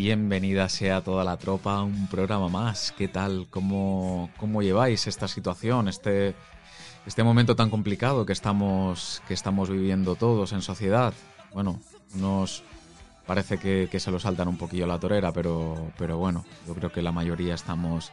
[0.00, 2.94] Bienvenida sea toda la tropa a un programa más.
[2.96, 3.48] ¿Qué tal?
[3.50, 6.36] ¿Cómo, cómo lleváis esta situación, este,
[7.04, 11.12] este momento tan complicado que estamos, que estamos viviendo todos en sociedad?
[11.52, 11.80] Bueno,
[12.14, 12.62] nos
[13.26, 17.02] parece que, se lo saltan un poquillo la torera, pero, pero bueno, yo creo que
[17.02, 18.12] la mayoría estamos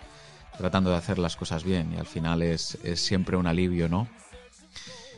[0.58, 4.08] tratando de hacer las cosas bien y al final es, es siempre un alivio, ¿no?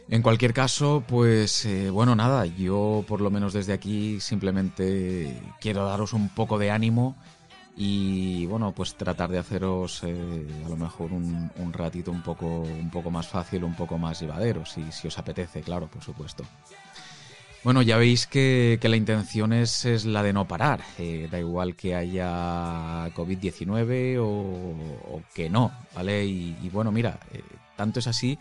[0.10, 5.86] En cualquier caso, pues eh, bueno, nada, yo por lo menos desde aquí simplemente quiero
[5.86, 7.18] daros un poco de ánimo
[7.76, 12.90] y bueno, pues tratar de haceros eh, a lo mejor un, ratito un poco, un
[12.90, 16.46] poco más fácil, un poco más llevadero, si, si os apetece, claro, por supuesto.
[17.66, 21.76] Bueno, ya veis que, la intención es, es, la de no parar, eh, da igual
[21.76, 26.26] que haya COVID-19 o, que no, ¿vale?
[26.26, 27.20] Y, bueno, mira,
[27.76, 28.40] tanto es así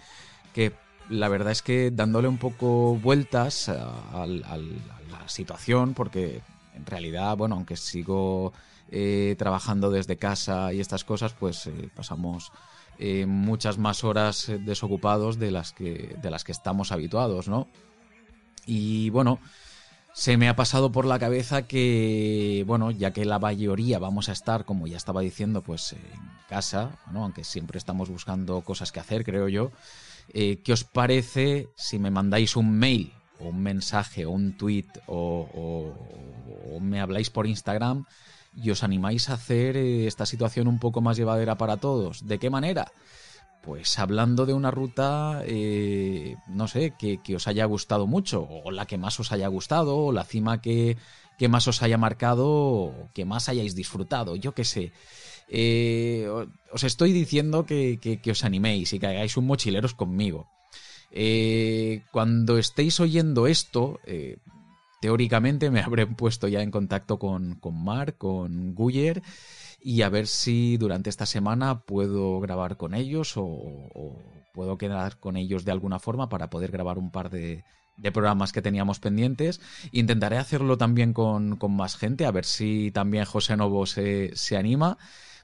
[0.55, 0.73] que
[1.09, 6.43] la verdad es que dándole un poco vueltas a, la situación, porque
[6.75, 8.53] en realidad, bueno, aunque sigo
[8.91, 12.53] eh, trabajando desde casa y estas cosas, pues eh, pasamos
[12.99, 17.67] eh, muchas más horas desocupados de las que de las que estamos habituados, ¿no?
[18.67, 19.39] Y bueno,
[20.17, 24.33] se me ha pasado por la cabeza que, bueno, ya que la mayoría vamos a
[24.33, 26.01] estar, como ya estaba diciendo, pues en
[26.49, 29.73] casa, bueno, aunque siempre estamos buscando cosas que hacer, creo yo,
[30.33, 34.89] eh, ¿Qué os parece si me mandáis un mail o un mensaje o un tweet
[35.07, 35.95] o,
[36.81, 38.05] me habláis por Instagram
[38.55, 42.27] y os animáis a hacer eh, esta situación un poco más llevadera para todos?
[42.27, 42.93] ¿De qué manera?
[43.63, 48.87] Pues hablando de una ruta, eh, no sé, que, os haya gustado mucho, o la
[48.87, 50.97] que más os haya gustado, o la cima que,
[51.37, 54.93] que más os haya marcado, o que más hayáis disfrutado, yo qué sé.
[55.49, 56.29] Eh,
[56.73, 60.49] os estoy diciendo que, os animéis y que hagáis un mochileros conmigo.
[61.13, 64.39] Eh, cuando estéis oyendo esto, eh,
[65.01, 69.23] teóricamente me habré puesto ya en contacto con, con Mark, con Guyer,
[69.81, 74.19] y a ver si durante esta semana puedo grabar con ellos o,
[74.53, 77.63] puedo quedar con ellos de alguna forma para poder grabar un par de,
[78.13, 79.61] programas que teníamos pendientes.
[79.93, 84.99] Intentaré hacerlo también con, más gente, a ver si también José Novo se, se anima.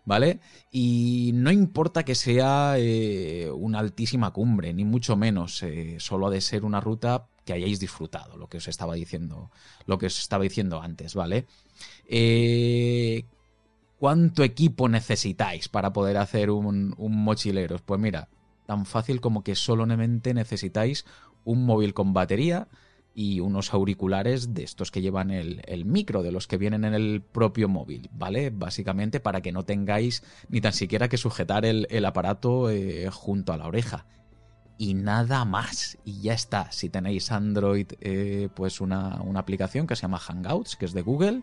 [0.04, 0.40] ¿Vale?
[0.70, 6.30] Y no importa que sea eh, una altísima cumbre, ni mucho menos, eh, solo ha
[6.30, 9.50] de ser una ruta que hayáis disfrutado, lo que os estaba diciendo,
[9.86, 11.46] lo que os estaba diciendo antes, ¿vale?
[12.08, 13.24] Eh,
[13.98, 17.82] ¿Cuánto equipo necesitáis para poder hacer un, un mochileros?
[17.82, 18.28] Pues mira,
[18.66, 21.04] tan fácil como que solamente necesitáis
[21.44, 22.68] un móvil con batería,
[23.14, 27.20] y unos auriculares de estos que llevan el, micro, de los que vienen en el
[27.20, 28.50] propio móvil, ¿vale?
[28.50, 33.56] Básicamente para que no tengáis ni tan siquiera que sujetar el, aparato eh, junto a
[33.56, 34.06] la oreja.
[34.78, 35.98] Y nada más.
[36.04, 36.72] Y ya está.
[36.72, 41.42] Si tenéis Android, eh, pues una, aplicación que se llama Hangouts, que es de Google.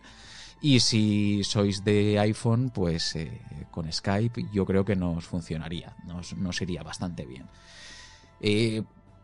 [0.60, 6.36] Y si sois de iPhone, pues eh, con Skype yo creo que nos funcionaría, nos,
[6.36, 7.46] nos iría bastante bien.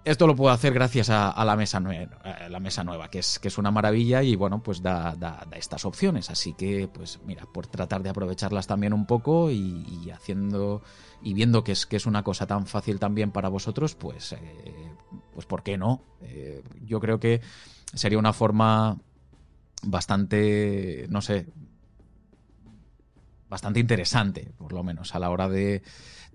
[0.07, 3.59] Esto lo puedo hacer gracias a, la, mesa la mesa nueva, que es, que es
[3.59, 5.17] una maravilla y bueno, pues da,
[5.57, 6.31] estas opciones.
[6.31, 10.81] Así que, pues mira, por tratar de aprovecharlas también un poco y, haciendo
[11.23, 14.39] y viendo que es, que es una cosa tan fácil también para vosotros, pues, eh,
[15.35, 16.03] pues ¿por qué no?
[16.21, 17.41] Eh, yo creo que
[17.93, 18.99] sería una forma
[19.83, 21.49] bastante, no sé,
[23.49, 25.83] bastante interesante, por lo menos, a la hora de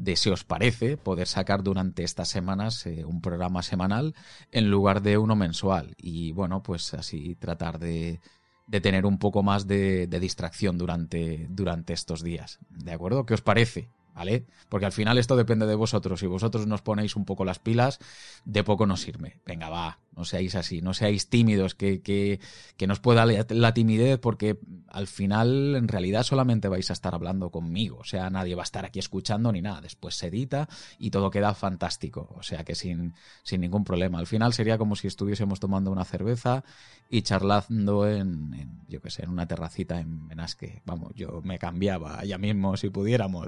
[0.01, 4.15] de si os parece poder sacar durante estas semanas eh, un programa semanal
[4.51, 8.19] en lugar de uno mensual y bueno pues así tratar de,
[8.65, 12.59] de tener un poco más de, distracción durante, durante estos días.
[12.69, 13.25] ¿De acuerdo?
[13.25, 13.89] ¿Qué os parece?
[14.15, 14.45] ¿vale?
[14.69, 16.19] Porque al final esto depende de vosotros.
[16.19, 17.99] Si vosotros nos ponéis un poco las pilas,
[18.45, 19.39] de poco nos sirve.
[19.45, 22.39] Venga, va, no seáis así, no seáis tímidos, que, que,
[22.77, 24.59] que nos pueda la timidez, porque
[24.89, 27.99] al final en realidad solamente vais a estar hablando conmigo.
[27.99, 29.81] O sea, nadie va a estar aquí escuchando ni nada.
[29.81, 30.67] Después se edita
[30.99, 32.33] y todo queda fantástico.
[32.37, 33.13] O sea que sin,
[33.43, 34.19] sin ningún problema.
[34.19, 36.63] Al final sería como si estuviésemos tomando una cerveza
[37.09, 40.81] y charlando en, yo qué sé, en una terracita en Benasque.
[40.85, 43.47] Vamos, yo me cambiaba ya mismo si pudiéramos.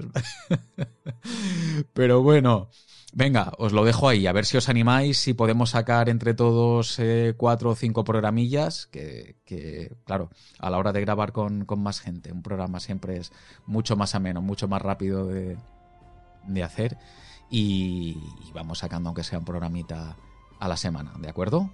[1.92, 2.70] Pero bueno,
[3.14, 6.98] venga, os lo dejo ahí, a ver si os animáis, si podemos sacar entre todos
[6.98, 9.36] eh, cuatro o cinco programillas, que,
[10.04, 13.32] claro, a la hora de grabar con, más gente, un programa siempre es
[13.66, 15.56] mucho más ameno, mucho más rápido de,
[16.62, 16.98] hacer
[17.50, 20.16] y, y vamos sacando aunque sea un programita
[20.58, 21.70] a la semana, ¿de acuerdo?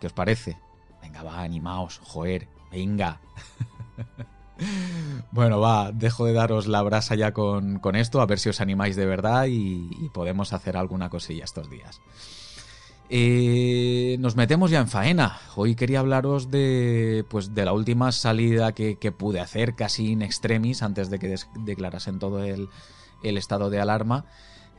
[0.00, 0.56] ¿Qué os parece?
[1.02, 3.20] Venga, va, animaos, joder, venga.
[5.30, 8.96] Bueno, va, dejo de daros la brasa ya con, esto, a ver si os animáis
[8.96, 12.00] de verdad y, podemos hacer alguna cosilla estos días.
[13.08, 15.38] Eh, nos metemos ya en faena.
[15.54, 20.82] Hoy quería hablaros de, pues, de la última salida que, pude hacer, casi in extremis,
[20.82, 22.68] antes de que declarasen todo el,
[23.22, 24.24] estado de alarma.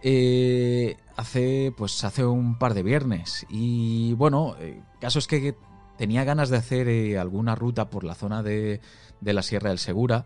[0.02, 3.46] Eh, hace, pues, hace un par de viernes.
[3.50, 5.56] Y bueno, eh, caso es que
[5.98, 8.82] tenía ganas de hacer alguna ruta por la zona de,
[9.22, 10.26] de la Sierra del Segura,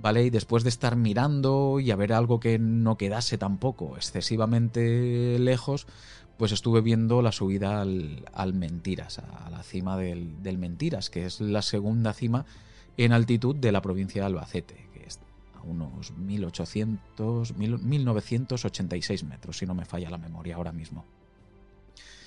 [0.00, 0.24] ¿vale?
[0.24, 5.86] Y después de estar mirando y a ver algo que no quedase tampoco excesivamente lejos,
[6.36, 11.40] pues estuve viendo la subida al, Mentiras, a la cima del, del, Mentiras, que es
[11.40, 12.46] la segunda cima
[12.96, 15.18] en altitud de la provincia de Albacete, que es
[15.56, 21.04] a unos 1800, 1986 metros, si no me falla la memoria ahora mismo.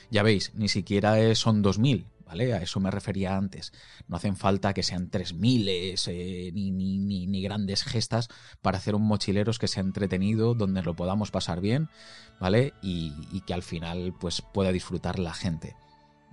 [0.10, 3.74] Ya veis, ni siquiera son 2000, A eso me refería antes.
[4.08, 8.30] No hacen falta que sean tres miles eh, ni, grandes gestas
[8.62, 11.90] para hacer un mochileros que sea entretenido, donde lo podamos pasar bien,
[12.40, 12.74] ¿vale?
[12.82, 15.76] Y, que al final pues pueda disfrutar la gente.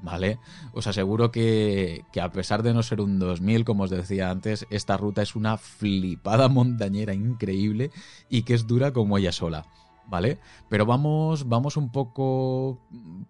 [0.01, 0.39] ¿Vale?
[0.73, 4.65] Os aseguro que, que, a pesar de no ser un 2000, como os decía antes,
[4.71, 7.91] esta ruta es una flipada montañera increíble
[8.29, 9.67] y que es dura como ella sola.
[10.09, 10.39] ¿Vale?
[10.69, 12.81] Pero vamos, vamos un poco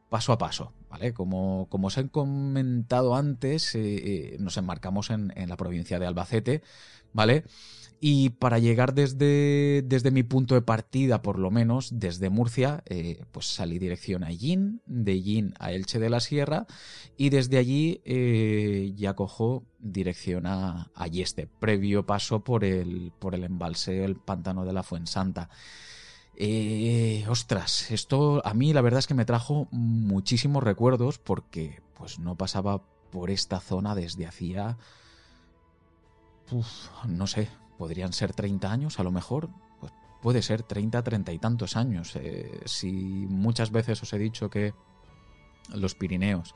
[0.09, 1.13] paso a paso, ¿vale?
[1.13, 6.63] Como, como os he comentado antes, eh, eh, nos enmarcamos en, la provincia de Albacete,
[7.13, 7.45] ¿vale?
[8.01, 13.25] Y para llegar desde, desde mi punto de partida, por lo menos, desde Murcia, eh,
[13.33, 16.69] pues salí dirección a Yin, de Yin a Elche de la Sierra,
[17.17, 18.01] y desde allí
[18.95, 24.65] ya cojo dirección a, a Yeste, previo paso por el, por el embalse, el pantano
[24.65, 25.51] de la Fuensanta.
[26.41, 32.21] Eh, ostras, esto a mí la verdad es que me trajo muchísimos recuerdos porque pues
[32.21, 32.81] no pasaba
[33.11, 34.79] por esta zona desde hacía...
[37.09, 39.49] no sé, podrían ser 30 años a lo mejor.
[39.81, 39.93] Pues
[40.23, 42.15] puede ser 30, 30 y tantos años.
[42.15, 44.75] Eh, si muchas veces os he dicho que
[45.75, 46.55] los Pirineos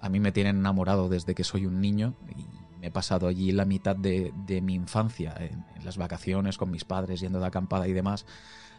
[0.00, 2.46] a mí me tienen enamorado desde que soy un niño y
[2.80, 4.32] me he pasado allí la mitad de,
[4.62, 8.24] mi infancia, en, las vacaciones con mis padres, yendo de acampada y demás.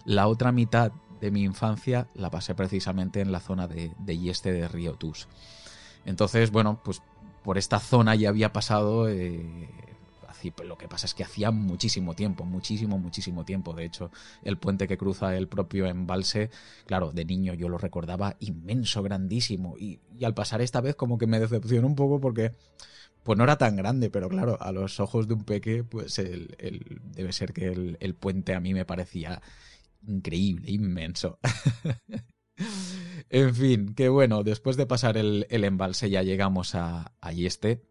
[0.06, 4.68] La otra mitad de mi infancia la pasé precisamente en la zona de, Yeste de
[4.68, 5.28] Río Tus.
[6.06, 7.02] Entonces, bueno, pues
[7.44, 9.68] por esta zona ya había pasado eh,
[10.64, 13.74] lo que pasa es que hacía muchísimo tiempo, muchísimo, muchísimo tiempo.
[13.74, 14.12] De hecho,
[14.44, 16.50] el puente que cruza el propio embalse,
[16.86, 19.76] claro, de niño yo lo recordaba inmenso, grandísimo.
[19.78, 22.54] Y, al pasar esta vez como que me decepcionó un poco porque
[23.24, 26.56] pues no era tan grande, pero claro, a los ojos de un peque, pues el,
[27.16, 29.42] debe ser que el, puente a mí me parecía
[30.08, 31.40] increíble, inmenso.
[33.30, 37.82] en fin, que bueno, después de pasar el, embalse ya llegamos a, a Yeste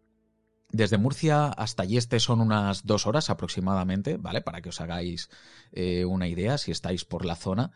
[0.71, 4.41] desde Murcia hasta Yeste son unas dos horas aproximadamente, ¿vale?
[4.41, 5.29] Para que os hagáis
[5.73, 7.71] eh, una idea si estáis por la zona.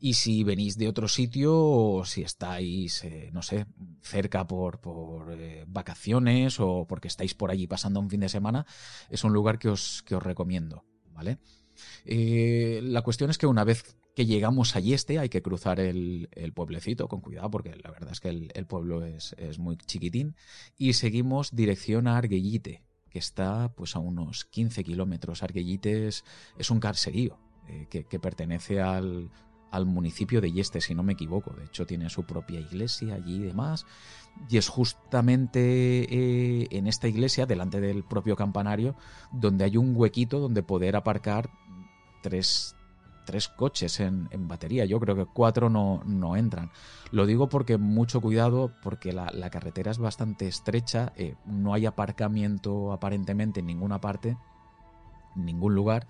[0.00, 3.66] Y si venís de otro sitio o si estáis, eh, no sé,
[4.02, 4.80] cerca por,
[5.30, 8.66] eh, vacaciones o porque estáis por allí pasando un fin de semana,
[9.10, 11.38] es un lugar que os, que os recomiendo, ¿vale?
[12.04, 17.08] La cuestión es que una vez que llegamos a Yeste, hay que cruzar el, pueblecito
[17.08, 20.34] con cuidado porque la verdad es que el, pueblo es, muy chiquitín
[20.76, 25.42] y seguimos dirección a Arguellite, que está pues a unos 15 kilómetros.
[25.42, 26.24] Arguellite es,
[26.70, 29.30] un carcerío eh, que, pertenece al,
[29.86, 31.52] municipio de Yeste, si no me equivoco.
[31.52, 33.86] De hecho, tiene su propia iglesia allí y demás.
[34.48, 38.96] Y es justamente eh, en esta iglesia, delante del propio campanario,
[39.32, 41.50] donde hay un huequito donde poder aparcar
[42.20, 42.76] tres,
[43.26, 44.84] tres coches en, batería.
[44.84, 46.70] Yo creo que cuatro no, no, entran.
[47.10, 52.92] Lo digo porque mucho cuidado, porque la, carretera es bastante estrecha, eh, no hay aparcamiento
[52.92, 54.36] aparentemente en ninguna parte.
[55.36, 56.06] ningún lugar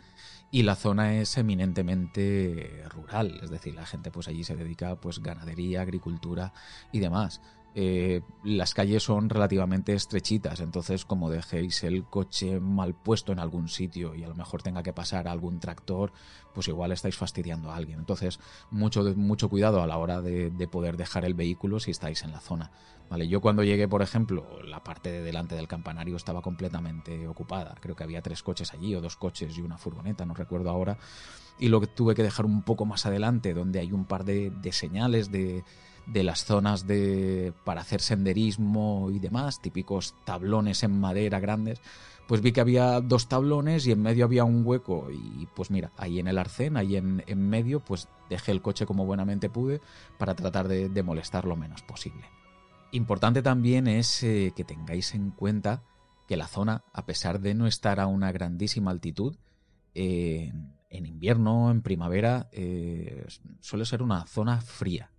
[0.51, 5.23] y la zona es eminentemente rural, es decir, la gente pues allí se dedica pues
[5.23, 6.53] ganadería, agricultura
[6.91, 7.41] y demás.
[7.75, 13.69] Eh, las calles son relativamente estrechitas, entonces como dejéis el coche mal puesto en algún
[13.69, 16.13] sitio y a lo mejor tenga que pasar algún tractor,
[16.53, 18.01] pues igual estáis fastidiando a alguien.
[18.01, 22.25] Entonces, mucho, mucho cuidado a la hora de, de poder dejar el vehículo si estáis
[22.25, 22.73] en la zona.
[23.11, 27.75] Vale, yo cuando llegué, por ejemplo, la parte de delante del campanario estaba completamente ocupada.
[27.81, 30.97] Creo que había tres coches allí, o dos coches y una furgoneta, no recuerdo ahora.
[31.59, 34.53] Y lo que tuve que dejar un poco más adelante, donde hay un par de,
[34.71, 35.65] señales de,
[36.07, 41.81] de las zonas de para hacer senderismo y demás, típicos tablones en madera grandes,
[42.29, 45.91] pues vi que había dos tablones y en medio había un hueco y pues mira,
[45.97, 49.81] ahí en el arcén, ahí en, en medio, pues dejé el coche como buenamente pude
[50.19, 52.25] para tratar de, de molestar lo menos posible.
[52.93, 55.83] Importante también es eh, que tengáis en cuenta
[56.27, 59.37] que la zona, a pesar de no estar a una grandísima altitud,
[59.93, 63.27] en invierno, en primavera, eh,
[63.61, 65.11] suele ser una zona fría.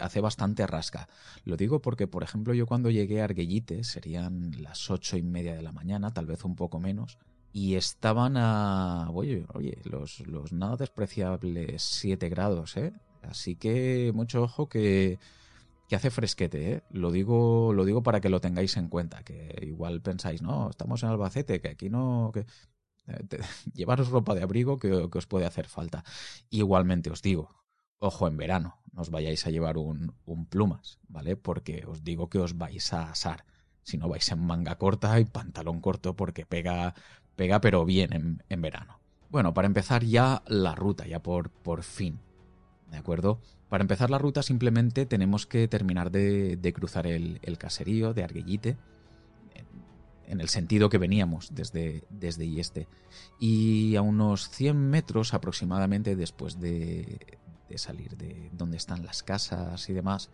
[0.00, 1.08] Hace, bastante rasca.
[1.44, 5.54] Lo digo porque, por ejemplo, yo cuando llegué a Arguellite, serían las ocho y media
[5.54, 7.18] de la mañana, tal vez un poco menos,
[7.52, 12.92] y estaban a, oye, oye, los, los nada despreciables 7 grados, ¿eh?
[13.22, 15.18] Así que mucho ojo que
[15.90, 16.82] que hace fresquete, ¿eh?
[16.92, 21.02] Lo digo, lo digo para que lo tengáis en cuenta, que igual pensáis, no, estamos
[21.02, 22.30] en Albacete, que aquí no...
[22.32, 22.46] Que...
[23.08, 23.40] Eh,
[23.74, 26.04] llevaros ropa de abrigo que, os puede hacer falta.
[26.48, 27.50] Igualmente os digo,
[28.00, 30.14] ojo en verano, no os vayáis a llevar un,
[30.48, 31.36] plumas, ¿vale?
[31.36, 33.44] Porque os digo que os vais a asar.
[33.82, 36.94] Si no vais en manga corta y pantalón corto porque pega,
[37.36, 39.00] pega pero bien en, en verano.
[39.30, 42.18] Bueno, para empezar ya la ruta, ya por, por fin,
[42.90, 43.40] ¿de acuerdo?
[43.68, 48.76] Para empezar la ruta simplemente tenemos que terminar de, cruzar el, caserío de Arguellite,
[50.26, 52.88] en el sentido que veníamos desde, desde.
[53.38, 57.38] Y a unos 100 metros aproximadamente después de,
[57.78, 60.30] salir de donde están las casas y demás,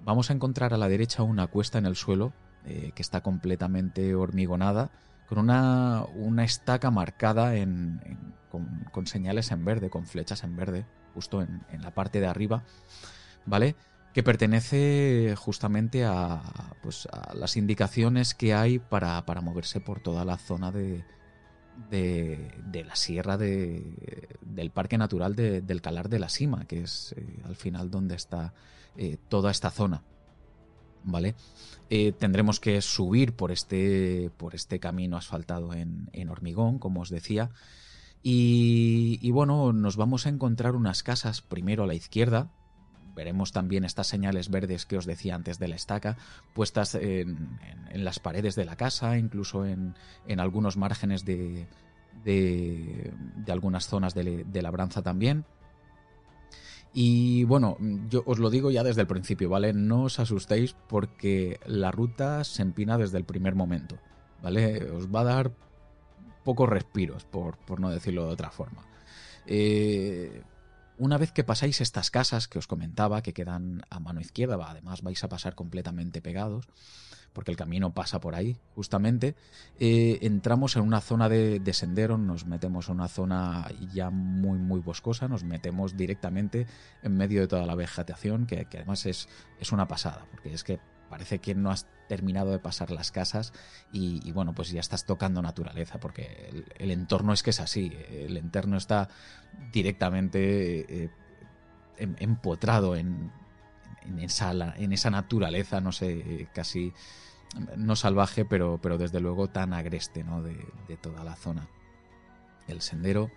[0.00, 2.32] vamos a encontrar a la derecha una cuesta en el suelo
[2.64, 4.90] eh, que está completamente hormigonada,
[5.28, 7.52] con una, una estaca marcada
[8.92, 12.62] con señales en verde, con flechas en verde justo en, la parte de arriba,
[13.46, 13.74] ¿vale?
[14.12, 16.42] Que pertenece justamente a,
[16.82, 21.06] pues, a las indicaciones que hay para, para, moverse por toda la zona de,
[21.90, 27.42] de, la sierra de, del Parque Natural del Calar de la Sima, que es eh,
[27.44, 28.54] al final donde está
[28.96, 30.02] eh, toda esta zona.
[31.04, 31.36] ¿Vale?
[31.88, 37.10] Eh, tendremos que subir por este, por este camino asfaltado en, en hormigón, como os
[37.10, 37.50] decía.
[38.28, 42.50] Y, bueno, nos vamos a encontrar unas casas primero a la izquierda.
[43.16, 46.18] Veremos también estas señales verdes que os decía antes de la estaca,
[46.52, 47.58] puestas en,
[47.92, 49.94] las paredes de la casa, incluso en,
[50.38, 51.66] algunos márgenes de,
[52.24, 53.12] de,
[53.48, 55.46] algunas zonas de, de labranza también.
[56.92, 57.78] Y bueno,
[58.10, 59.72] yo os lo digo ya desde el principio, ¿vale?
[59.72, 63.98] No os asustéis porque la ruta se empina desde el primer momento,
[64.42, 64.90] ¿vale?
[64.90, 65.52] Os va a dar
[66.44, 68.82] pocos respiros, por, no decirlo de otra forma.
[69.46, 70.42] Eh,
[70.98, 75.02] una vez que pasáis estas casas que os comentaba, que quedan a mano izquierda, además
[75.02, 76.66] vais a pasar completamente pegados,
[77.36, 79.34] porque el camino pasa por ahí, justamente,
[79.78, 84.80] eh, entramos en una zona de, sendero, nos metemos en una zona ya muy, muy
[84.80, 86.66] boscosa, nos metemos directamente
[87.02, 89.28] en medio de toda la vegetación, que, además es,
[89.60, 93.52] es una pasada, porque es que parece que no has terminado de pasar las casas
[93.92, 98.38] y, bueno, pues ya estás tocando naturaleza, porque el, entorno es que es así, el
[98.38, 99.10] entorno está
[99.74, 101.10] directamente eh,
[101.98, 103.30] em, empotrado en,
[104.20, 106.94] esa, en esa naturaleza, no sé, casi
[107.76, 110.42] no salvaje, pero, pero desde luego tan agreste ¿no?
[110.42, 110.56] de,
[111.00, 111.68] toda la zona.
[112.68, 113.30] El sendero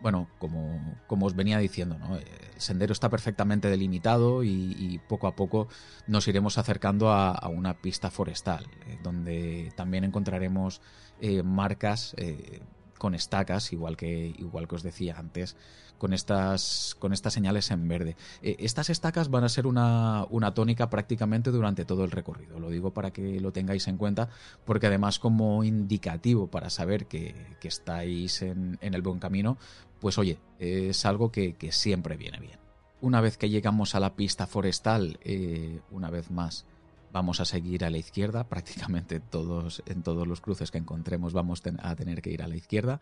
[0.00, 2.16] bueno, como, como, os venía diciendo, ¿no?
[2.16, 2.24] el
[2.58, 5.68] sendero está perfectamente delimitado y, poco a poco
[6.06, 10.82] nos iremos acercando a, una pista forestal, eh, donde también encontraremos
[11.20, 12.60] eh, marcas eh,
[12.98, 15.56] con estacas, igual que, igual que os decía antes,
[15.98, 18.16] con estas, con estas señales en verde.
[18.42, 22.58] Eh, estas estacas van a ser una, una, tónica prácticamente durante todo el recorrido.
[22.58, 24.28] Lo digo para que lo tengáis en cuenta,
[24.64, 29.58] porque además como indicativo para saber que, que estáis en, en, el buen camino,
[30.00, 32.58] pues oye, es algo que, que, siempre viene bien.
[33.00, 36.64] Una vez que llegamos a la pista forestal, eh, una vez más,
[37.12, 41.62] vamos a seguir a la izquierda, prácticamente todos, en todos los cruces que encontremos vamos
[41.82, 43.00] a tener que ir a la izquierda,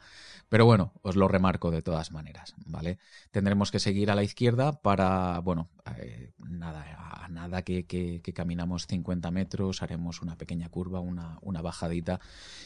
[0.49, 2.99] pero bueno, os lo remarco de todas maneras, ¿vale?
[3.31, 5.69] Tendremos que seguir a la izquierda para, bueno,
[5.99, 6.85] eh, nada,
[7.25, 12.21] a nada que, que, caminamos 50 metros, haremos una pequeña curva, una, una bajadita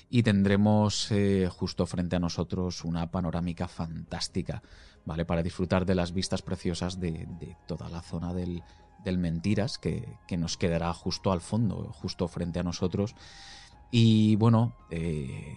[0.09, 4.63] y tendremos eh, justo frente a nosotros una panorámica fantástica,
[5.05, 5.25] ¿vale?
[5.25, 8.63] Para disfrutar de las vistas preciosas de, de toda la zona del
[9.05, 13.15] del Mentiras, que, nos quedará justo al fondo, justo frente a nosotros.
[13.91, 15.57] Y bueno, eh,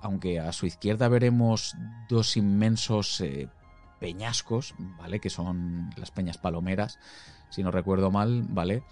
[0.00, 1.76] aunque a su izquierda veremos
[2.08, 3.48] dos inmensos eh,
[4.00, 5.20] peñascos, ¿vale?
[5.20, 6.98] Que son las peñas palomeras,
[7.50, 8.82] si no recuerdo mal, ¿vale?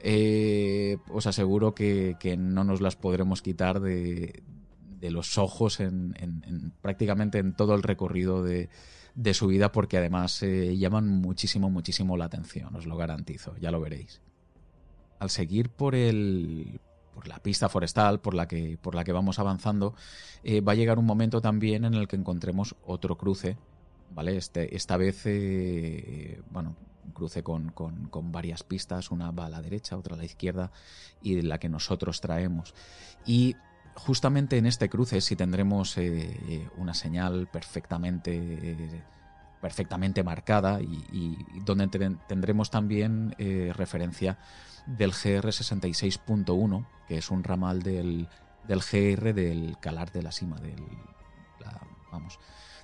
[0.00, 4.42] Eh, os aseguro que, no nos las podremos quitar de,
[5.00, 6.14] los ojos en,
[6.82, 8.68] prácticamente en todo el recorrido de,
[9.16, 13.70] de su vida porque además eh, llaman muchísimo, muchísimo la atención, os lo garantizo, ya
[13.70, 14.20] lo veréis.
[15.18, 16.80] Al seguir por el
[17.14, 19.94] por la pista forestal por la que, por la que vamos avanzando,
[20.44, 23.56] eh, va a llegar un momento también en el que encontremos otro cruce,
[24.14, 24.36] ¿vale?
[24.36, 29.48] Este, esta vez, eh, bueno, un cruce con, con, con, varias pistas, una va a
[29.48, 30.72] la derecha, otra a la izquierda,
[31.22, 32.74] y la que nosotros traemos.
[33.24, 33.56] Y
[33.96, 39.04] justamente en este cruce si tendremos eh, una señal perfectamente,
[39.60, 41.88] perfectamente marcada y, donde
[42.28, 44.38] tendremos también eh, referencia
[44.86, 48.28] del GR66.1, que es un ramal del,
[48.68, 50.84] del, GR del Calar de la Cima, del,
[52.12, 52.38] vamos,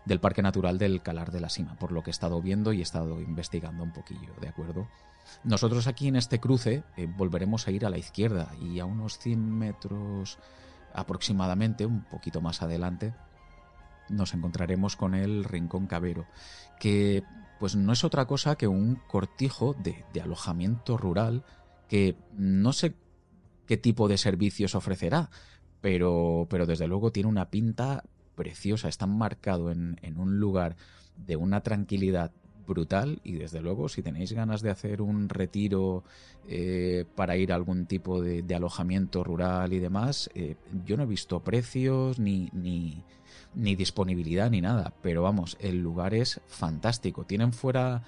[0.04, 2.80] del Parque Natural del Calar de la Cima, por lo que he estado viendo y
[2.80, 4.88] he estado investigando un poquillo, ¿de acuerdo?
[5.44, 9.18] Nosotros aquí en este cruce eh, volveremos a ir a la izquierda y a unos
[9.18, 10.38] 100 metros
[10.94, 13.14] aproximadamente, un poquito más adelante,
[14.08, 16.26] nos encontraremos con el Rincón Cabero,
[16.78, 17.24] que
[17.58, 21.44] pues no es otra cosa que un cortijo de, alojamiento rural
[21.88, 22.94] que no sé
[23.66, 25.30] qué tipo de servicios ofrecerá,
[25.80, 30.76] pero, pero desde luego tiene una pinta preciosa, está marcado en, en un lugar
[31.16, 32.32] de una tranquilidad
[32.66, 36.04] brutal y desde luego si tenéis ganas de hacer un retiro
[36.48, 41.06] eh, para ir a algún tipo de, alojamiento rural y demás, eh, yo no he
[41.06, 43.02] visto precios ni, ni,
[43.54, 47.24] ni, disponibilidad ni nada, pero vamos, el lugar es fantástico.
[47.24, 48.02] Tienen fuera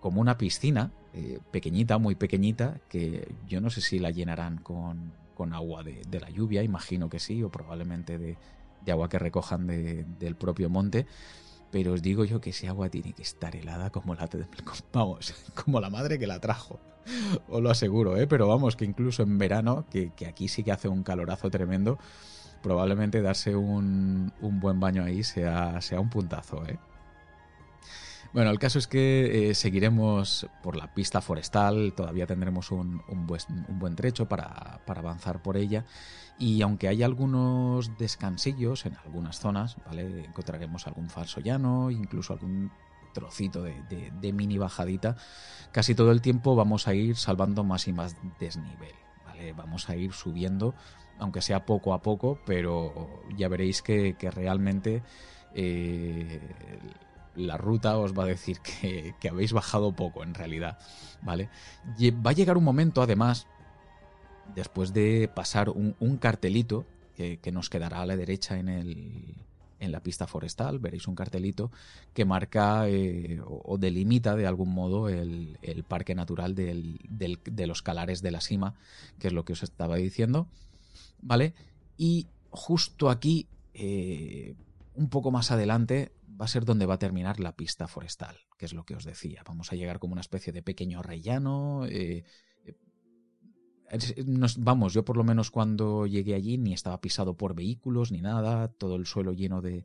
[0.00, 5.12] como una piscina eh, pequeñita, muy pequeñita, que yo no sé si la llenarán con,
[5.34, 8.36] con agua de, de, la lluvia, imagino que sí, o probablemente de,
[8.84, 11.06] de agua que recojan del propio monte
[11.76, 14.26] pero os digo yo que ese agua tiene que estar helada como la,
[14.94, 16.80] vamos, como la madre que la trajo.
[17.50, 18.26] Os lo aseguro, ¿eh?
[18.26, 21.98] Pero vamos, que incluso en verano, que, aquí sí que hace un calorazo tremendo,
[22.62, 26.78] probablemente darse un, buen baño ahí sea, sea un puntazo, ¿eh?
[28.32, 33.96] Bueno, el caso es que eh, seguiremos por la pista forestal, todavía tendremos un, buen,
[33.96, 35.84] trecho para, avanzar por ella
[36.38, 40.24] y aunque hay algunos descansillos en algunas zonas, ¿vale?
[40.24, 42.70] encontraremos algún falso llano, incluso algún
[43.14, 43.74] trocito de,
[44.20, 45.16] de, mini bajadita,
[45.72, 49.54] casi todo el tiempo vamos a ir salvando más y más desnivel, ¿vale?
[49.54, 50.74] Vamos a ir subiendo,
[51.18, 55.02] aunque sea poco a poco, pero ya veréis que, realmente
[55.54, 56.42] eh,
[57.36, 60.78] la ruta os va a decir que, habéis bajado poco en realidad,
[61.22, 61.48] ¿vale?
[62.24, 63.46] va a llegar un momento, además,
[64.54, 69.34] después de pasar un, cartelito que, nos quedará a la derecha en, el,
[69.80, 71.70] en la pista forestal, veréis un cartelito
[72.14, 78.30] que marca eh, o, delimita de algún modo el, parque natural de los calares de
[78.30, 78.74] la cima,
[79.18, 80.46] que es lo que os estaba diciendo,
[81.20, 81.54] ¿vale?
[81.96, 84.54] Y justo aquí, eh,
[84.94, 88.66] un poco más adelante, va a ser donde va a terminar la pista forestal, que
[88.66, 89.42] es lo que os decía.
[89.46, 91.86] Vamos a llegar como una especie de pequeño rellano.
[91.86, 92.24] Eh,
[94.58, 98.68] vamos, yo por lo menos cuando llegué allí ni estaba pisado por vehículos ni nada,
[98.68, 99.84] todo el suelo lleno de,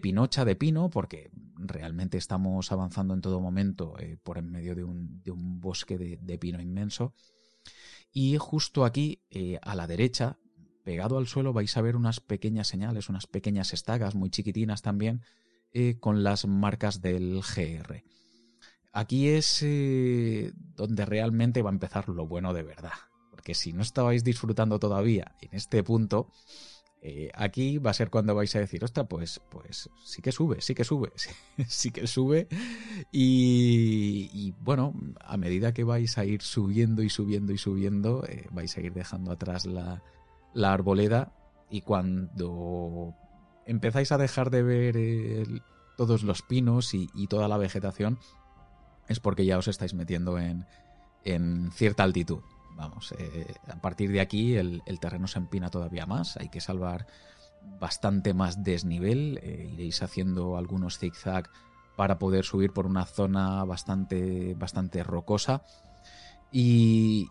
[0.00, 4.84] pinocha, de pino, porque realmente estamos avanzando en todo momento eh, por en medio de
[4.84, 7.14] un, de un bosque de, pino inmenso.
[8.12, 10.38] Y justo aquí, eh, a la derecha,
[10.84, 15.22] pegado al suelo, vais a ver unas pequeñas señales, unas pequeñas estagas muy chiquitinas también,
[15.74, 18.04] eh, con las marcas del GR.
[18.92, 22.92] Aquí es eh, donde realmente va a empezar lo bueno de verdad.
[23.30, 26.30] Porque si no estabais disfrutando todavía en este punto,
[27.00, 30.60] eh, aquí va a ser cuando vais a decir, ostras, pues, pues sí que sube,
[30.60, 31.10] sí que sube,
[31.66, 32.48] sí, que sube.
[33.10, 38.80] Y, bueno, a medida que vais a ir subiendo y subiendo y subiendo, vais a
[38.82, 40.02] ir dejando atrás la,
[40.52, 41.32] la arboleda.
[41.70, 43.16] Y cuando
[43.66, 45.62] empezáis a dejar de ver
[45.96, 48.18] todos los pinos y, toda la vegetación,
[49.08, 50.66] es porque ya os estáis metiendo en,
[51.72, 52.40] cierta altitud,
[52.76, 53.14] vamos,
[53.68, 57.06] a partir de aquí el, terreno se empina todavía más, hay que salvar
[57.78, 59.40] bastante más desnivel,
[59.72, 61.48] iréis haciendo algunos zigzag
[61.96, 65.62] para poder subir por una zona bastante, bastante rocosa.
[66.50, 67.28] Y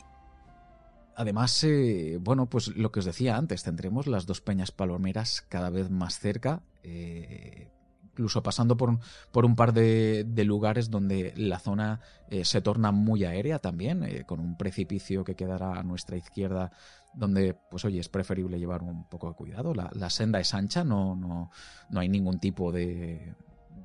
[1.15, 5.69] además, eh, bueno, pues lo que os decía antes, tendremos las dos peñas palomeras cada
[5.69, 6.61] vez más cerca.
[6.83, 7.67] Eh,
[8.11, 8.99] incluso pasando por,
[9.31, 14.41] por un par de, lugares donde la zona eh, se torna muy aérea también, con
[14.41, 16.71] un precipicio que quedará a nuestra izquierda,
[17.13, 19.73] donde, pues oye, es preferible llevar un poco de cuidado.
[19.73, 21.51] La, la senda es ancha, no, no,
[21.89, 23.33] no hay ningún tipo de,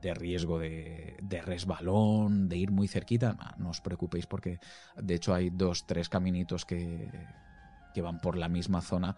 [0.07, 4.61] de riesgo de, resbalón, de ir muy cerquita, no, os preocupéis porque
[4.97, 7.11] de hecho hay dos, tres caminitos que,
[7.92, 9.16] que van por la misma zona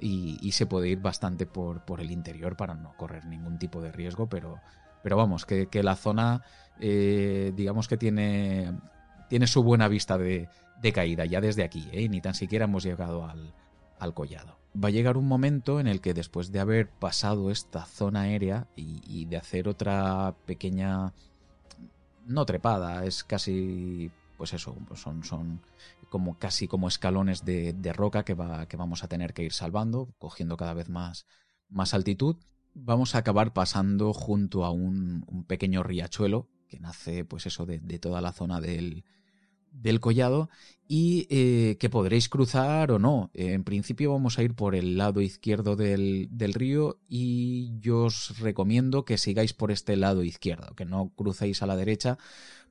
[0.00, 3.90] y, se puede ir bastante por, por, el interior para no correr ningún tipo de
[3.90, 4.60] riesgo, pero,
[5.02, 6.42] pero vamos, que, la zona
[6.78, 8.78] eh, digamos que tiene,
[9.28, 10.48] tiene su buena vista de,
[10.94, 12.08] caída ya desde aquí, ¿eh?
[12.08, 13.52] ni tan siquiera hemos llegado al,
[13.98, 17.84] al collado va a llegar un momento en el que después de haber pasado esta
[17.84, 21.12] zona aérea y, de hacer otra pequeña,
[22.26, 25.60] no trepada, es casi, pues eso, son, son
[26.08, 30.14] como casi como escalones de, roca que, va, que vamos a tener que ir salvando,
[30.18, 31.26] cogiendo cada vez más,
[31.68, 32.36] más altitud.
[32.74, 38.20] Vamos a acabar pasando junto a un, pequeño riachuelo que nace, pues eso, de toda
[38.20, 39.04] la zona del,
[39.72, 40.48] del collado
[40.88, 43.30] y eh, que podréis cruzar o no.
[43.34, 49.04] En principio vamos a ir por el lado izquierdo del, río y yo os recomiendo
[49.04, 52.18] que sigáis por este lado izquierdo, que no crucéis a la derecha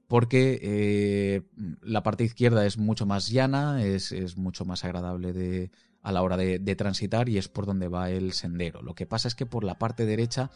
[0.08, 1.42] porque eh,
[1.82, 5.70] la parte izquierda es mucho más llana, es, mucho más agradable de,
[6.02, 8.82] a la hora de, transitar y es por donde va el sendero.
[8.82, 10.50] Lo que pasa es que por la parte derecha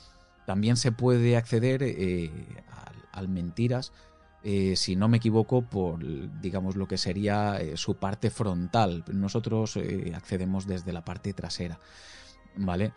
[0.47, 2.31] también se puede acceder eh,
[3.11, 3.91] al Mentiras,
[4.43, 5.99] eh, si no me equivoco, por
[6.41, 9.03] digamos lo que sería eh, su parte frontal.
[9.13, 11.79] Nosotros eh, accedemos desde la parte trasera,
[12.55, 12.93] ¿vale?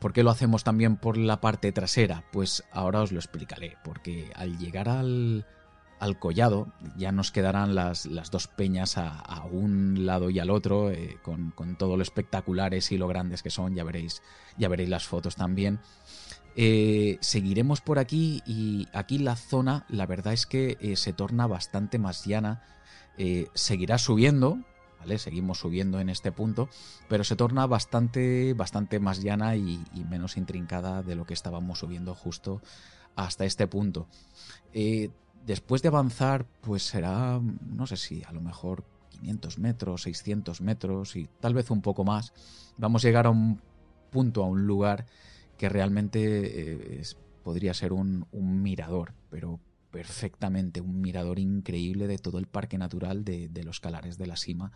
[0.00, 2.24] ¿Por qué lo hacemos también por la parte trasera?
[2.32, 5.46] Pues ahora os lo explicaré, porque al llegar al,
[5.98, 10.92] al collado ya nos quedarán las, las dos peñas a, un lado y al otro,
[11.22, 14.22] con, con, todo lo espectaculares y lo grandes que son, ya veréis,
[14.56, 15.80] ya veréis las fotos también.
[16.56, 21.46] Eh, seguiremos por aquí y aquí la zona, la verdad es que eh, se torna
[21.46, 22.62] bastante más llana.
[23.16, 24.58] Eh, seguirá subiendo,
[24.98, 25.18] ¿vale?
[25.18, 26.68] Seguimos subiendo en este punto,
[27.08, 32.14] pero se torna bastante, bastante más llana y, menos intrincada de lo que estábamos subiendo
[32.14, 32.60] justo
[33.16, 34.06] hasta este punto.
[35.44, 41.16] después de avanzar, pues será, no sé si a lo mejor 500 metros, 600 metros
[41.16, 42.32] y tal vez un poco más.
[42.76, 43.60] Vamos a llegar a un
[44.10, 45.06] punto, a un lugar
[45.58, 47.02] que realmente eh,
[47.42, 53.48] podría ser un, mirador, pero perfectamente un mirador increíble de todo el parque natural de,
[53.48, 54.72] de los Calares de la Sima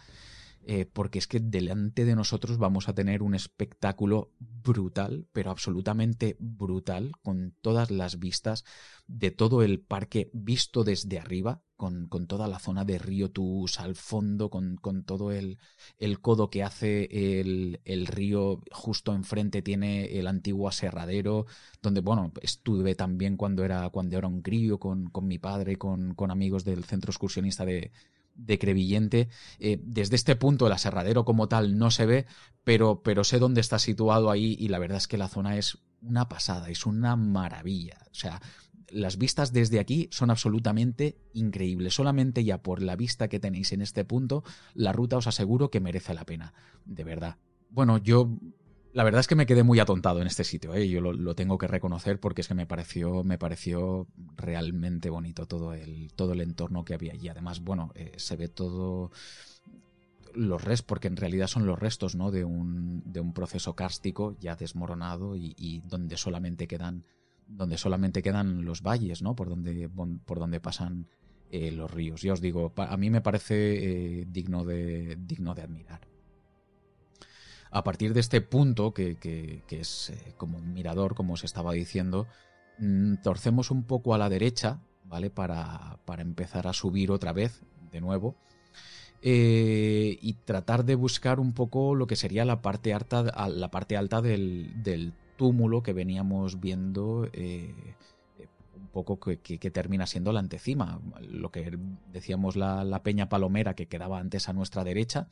[0.64, 6.36] eh, porque es que delante de nosotros vamos a tener un espectáculo brutal, pero absolutamente
[6.38, 8.64] brutal, con todas las vistas
[9.06, 13.96] de todo el parque visto desde arriba, con, toda la zona de Río Tus al
[13.96, 15.58] fondo, con, todo el,
[15.98, 21.46] el, codo que hace el, río justo enfrente tiene el antiguo aserradero,
[21.82, 26.14] donde, bueno, estuve también cuando era, cuando era un crío con, con mi padre, con,
[26.14, 27.90] con amigos del centro excursionista de,
[28.34, 29.28] de Crevillente.
[29.58, 32.26] Eh, desde este punto el aserradero como tal no se ve,
[32.64, 35.78] pero, pero sé dónde está situado ahí y la verdad es que la zona es
[36.00, 37.98] una pasada, es una maravilla.
[38.10, 38.40] O sea,
[38.88, 41.94] las vistas desde aquí son absolutamente increíbles.
[41.94, 45.80] Solamente ya por la vista que tenéis en este punto, la ruta os aseguro que
[45.80, 46.52] merece la pena.
[46.84, 47.38] De verdad.
[47.70, 48.38] Bueno, yo
[48.92, 50.88] la verdad es que me quedé muy atontado en este sitio, ¿eh?
[50.88, 55.72] yo lo, tengo que reconocer porque es que me pareció, me pareció realmente bonito todo
[55.72, 57.28] el, todo el entorno que había allí.
[57.28, 59.10] Además, bueno, eh, se ve todo
[60.34, 62.30] los restos, porque en realidad son los restos ¿no?
[62.30, 67.04] de, un, de un proceso kárstico ya desmoronado y, donde solamente quedan
[67.48, 69.34] donde solamente quedan los valles, ¿no?
[69.34, 69.90] Por donde,
[70.24, 71.06] por donde pasan
[71.50, 72.22] eh, los ríos.
[72.22, 76.11] Ya os digo, a mí me parece de, digno de admirar
[77.72, 79.16] a partir de este punto, que,
[79.70, 82.26] es eh, como un mirador, como os estaba diciendo,
[82.78, 85.30] mm, torcemos un poco a la derecha, ¿vale?
[85.30, 88.36] Para, empezar a subir otra vez, de nuevo.
[89.22, 93.96] Eh, y tratar de buscar un poco lo que sería la parte alta, la parte
[93.96, 97.74] alta del, túmulo que veníamos viendo eh,
[98.92, 99.36] poco que,
[99.70, 101.00] termina siendo la antecima.
[101.20, 101.78] Lo que
[102.12, 105.28] decíamos la, Peña Palomera que quedaba antes a nuestra derecha,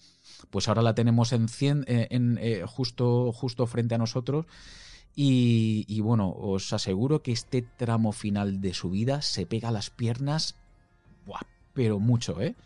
[0.51, 1.47] pues ahora la tenemos en,
[1.87, 4.47] eh, en, eh, justo, justo frente a nosotros.
[5.15, 10.57] Y, bueno, os aseguro que este tramo final de subida se pega a las piernas,
[11.75, 12.57] pero mucho, ¿eh?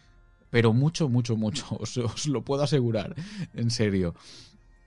[0.50, 3.16] pero mucho, mucho, mucho, os, lo puedo asegurar,
[3.54, 4.14] en serio.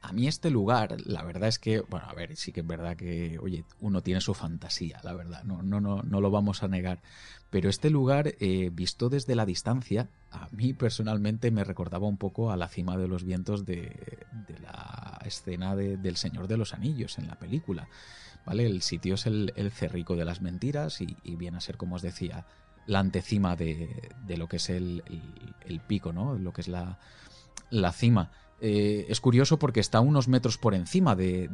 [0.02, 2.96] A mí este lugar, la verdad es que, bueno, a ver, sí que es verdad
[2.96, 6.68] que, oye, uno tiene su fantasía, la verdad, no, no, no, no lo vamos a
[6.68, 7.02] negar.
[7.50, 12.52] Pero este lugar, eh, visto desde la distancia, a mí personalmente me recordaba un poco
[12.52, 14.26] a la cima de los vientos de,
[14.62, 17.88] la escena del Señor de los Anillos en la película.
[18.46, 18.66] ¿Vale?
[18.66, 22.02] El sitio es el, Cerrico de las Mentiras y, y, viene a ser, como os
[22.02, 22.46] decía,
[22.88, 23.90] la antecima de,
[24.38, 25.04] lo que es el,
[25.88, 26.36] pico, ¿no?
[26.36, 26.98] Lo que es la,
[27.92, 28.32] cima.
[28.60, 31.50] Eh, es curioso porque está unos metros por encima de,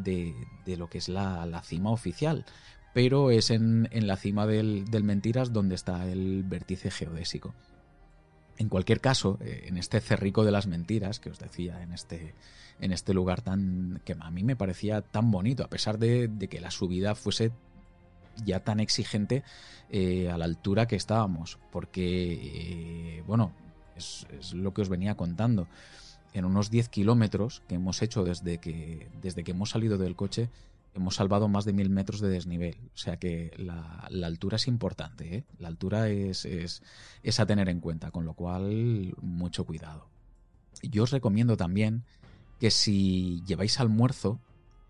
[0.66, 2.46] lo que es la, cima oficial,
[2.94, 7.54] pero es en, la cima del, Mentiras donde está el vértice geodésico.
[8.58, 12.36] En cualquier caso, eh, en este cerrico de las mentiras que os decía, en este,
[12.80, 16.62] en este lugar tan que a mí me parecía tan bonito, a pesar de que
[16.62, 17.52] la subida fuese
[18.46, 19.44] ya tan exigente
[19.90, 23.52] eh, a la altura que estábamos, porque, bueno,
[23.96, 25.68] es, lo que os venía contando.
[26.34, 30.50] En unos 10 kilómetros que hemos hecho desde que, desde que hemos salido del coche,
[30.96, 32.78] hemos salvado más de mil metros de desnivel.
[32.94, 35.44] O sea que la, altura es importante, ¿eh?
[35.60, 36.82] la altura es, es,
[37.24, 40.08] es a tener en cuenta, con lo cual mucho cuidado.
[40.82, 42.04] Yo os recomiendo también
[42.60, 44.40] que si lleváis almuerzo,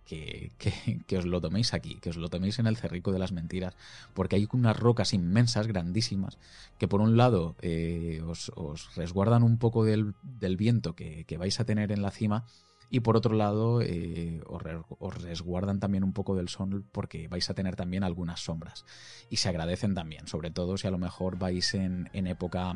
[1.07, 3.75] que, os lo toméis aquí, que os lo toméis en el Cerrico de las Mentiras,
[4.13, 6.37] porque hay unas rocas inmensas, grandísimas,
[6.77, 8.51] que por un lado eh, os,
[8.95, 10.13] resguardan un poco del,
[10.57, 12.45] viento que, vais a tener en la cima,
[12.89, 17.55] y por otro lado eh, os, resguardan también un poco del sol porque vais a
[17.55, 18.85] tener también algunas sombras.
[19.29, 22.75] Y se agradecen también, sobre todo si a lo mejor vais en, época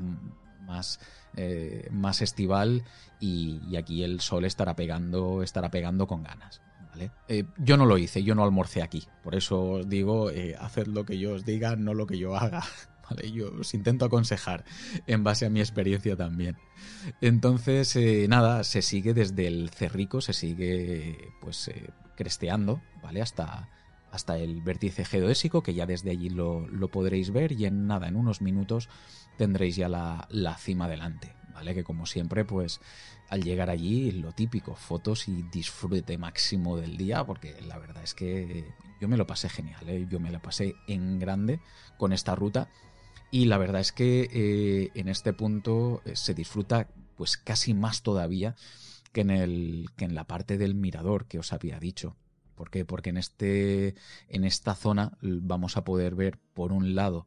[0.66, 1.00] más,
[1.36, 2.84] eh, más estival
[3.20, 6.62] y, y, aquí el sol estará pegando, estará pegando con ganas.
[7.28, 9.04] Eh, yo no lo hice, yo no almorcé aquí.
[9.24, 12.36] Por eso os digo, eh, haced lo que yo os diga, no lo que yo
[12.36, 12.64] haga.
[13.34, 14.66] Yo os intento aconsejar
[15.06, 16.58] en base a mi experiencia también.
[17.22, 21.72] Entonces, eh, nada, se sigue desde el Cerrico, se sigue pues
[22.18, 23.22] cresteando, ¿vale?
[23.22, 23.70] Hasta,
[24.12, 28.16] hasta el vértice geodésico, que ya desde allí lo, podréis ver y en nada, en
[28.16, 28.90] unos minutos
[29.38, 31.74] tendréis ya la, la cima delante, ¿vale?
[31.74, 32.80] Que como siempre, pues
[33.30, 38.14] al llegar allí, lo típico, fotos y disfrute máximo del día, porque la verdad es
[38.14, 38.64] que
[39.02, 40.06] yo me lo pasé genial, ¿eh?
[40.08, 41.60] yo me lo pasé en grande
[41.98, 42.70] con esta ruta
[43.32, 48.04] y la verdad es que eh, en este punto eh, se disfruta pues casi más
[48.04, 48.56] todavía
[49.12, 52.16] que en, el, que en la parte del mirador que os había dicho.
[52.54, 52.86] ¿Por qué?
[52.86, 53.96] Porque en, este,
[54.30, 57.26] en esta zona vamos a poder ver, por un lado,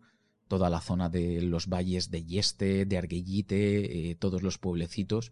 [0.51, 5.31] toda la zona de los valles de Yeste, de Arguellite, todos los pueblecitos,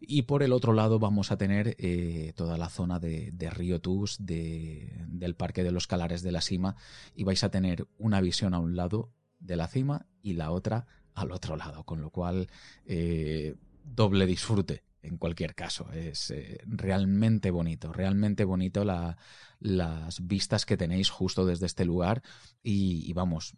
[0.00, 4.18] y por el otro lado vamos a tener eh, toda la zona de, Río Tus,
[4.20, 6.76] del Parque de los Calares de la Cima,
[7.16, 10.86] y vais a tener una visión a un lado de la cima y la otra
[11.14, 12.48] al otro lado, con lo cual
[12.84, 15.90] eh, doble disfrute en cualquier caso.
[15.92, 22.22] Es eh, realmente bonito, realmente bonito las vistas que tenéis justo desde este lugar
[22.62, 23.56] y vamos,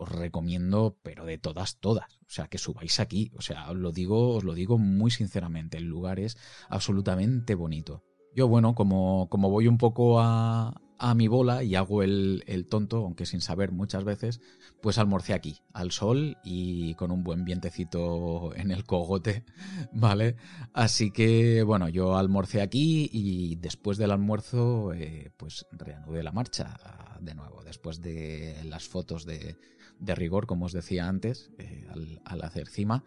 [0.00, 2.18] os recomiendo, pero de todas, todas.
[2.22, 3.30] O sea, que subáis aquí.
[3.36, 5.76] O sea, os lo digo, os lo digo muy sinceramente.
[5.76, 6.38] El lugar es
[6.70, 8.02] absolutamente bonito.
[8.34, 12.66] Yo, bueno, como, como voy un poco a, a mi bola y hago el, el,
[12.66, 14.40] tonto, aunque sin saber muchas veces,
[14.80, 19.44] pues almorcé aquí, al sol y con un buen vientecito en el cogote,
[19.92, 20.36] ¿vale?
[20.72, 26.74] Así que, bueno, yo almorcé aquí y después del almuerzo, eh, pues reanudé la marcha
[27.20, 29.56] de nuevo, después de las fotos de,
[30.00, 31.86] de rigor, como os decía antes, eh,
[32.24, 33.04] al, hacer cima,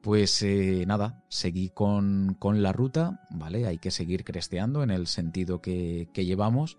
[0.00, 3.66] pues eh, nada, seguí con, la ruta, ¿vale?
[3.66, 6.78] Hay que seguir cresteando en el sentido que, llevamos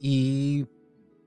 [0.00, 0.66] y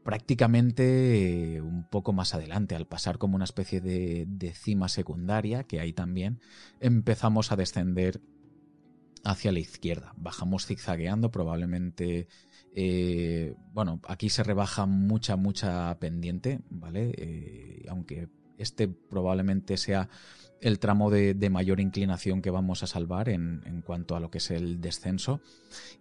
[0.03, 5.63] prácticamente eh, un poco más adelante, al pasar como una especie de, de cima secundaria
[5.63, 6.39] que hay también,
[6.79, 8.21] empezamos a descender
[9.23, 10.13] hacia la izquierda.
[10.17, 12.27] Bajamos zigzagueando, probablemente
[12.77, 17.13] eh, bueno, aquí se rebaja mucha, mucha pendiente, ¿vale?
[17.17, 20.09] Eh, aunque este probablemente sea
[20.59, 24.51] el tramo de, mayor inclinación que vamos a salvar en, cuanto a lo que es
[24.51, 25.39] el descenso.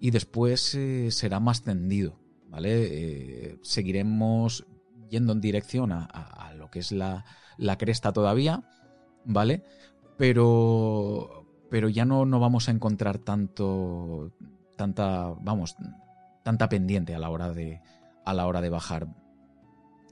[0.00, 3.58] Y después eh, será más tendido, ¿vale?
[3.62, 4.66] seguiremos
[5.10, 7.24] yendo en dirección a, lo que es la,
[7.56, 8.64] la, cresta todavía,
[9.24, 9.62] ¿vale?
[10.16, 14.32] Pero, pero ya no, no vamos a encontrar tanto,
[14.76, 15.76] tanta, vamos,
[16.44, 17.80] tanta pendiente a la hora de,
[18.24, 19.08] a la hora de bajar.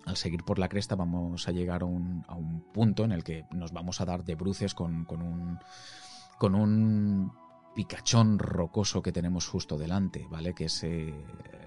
[0.04, 3.22] Al seguir por la cresta vamos a llegar a un, a un punto en el
[3.22, 5.60] que nos vamos a dar de bruces con, con un,
[6.38, 7.32] con un
[7.74, 10.54] picachón rocoso que tenemos justo delante, ¿vale?
[10.54, 11.14] Que es eh,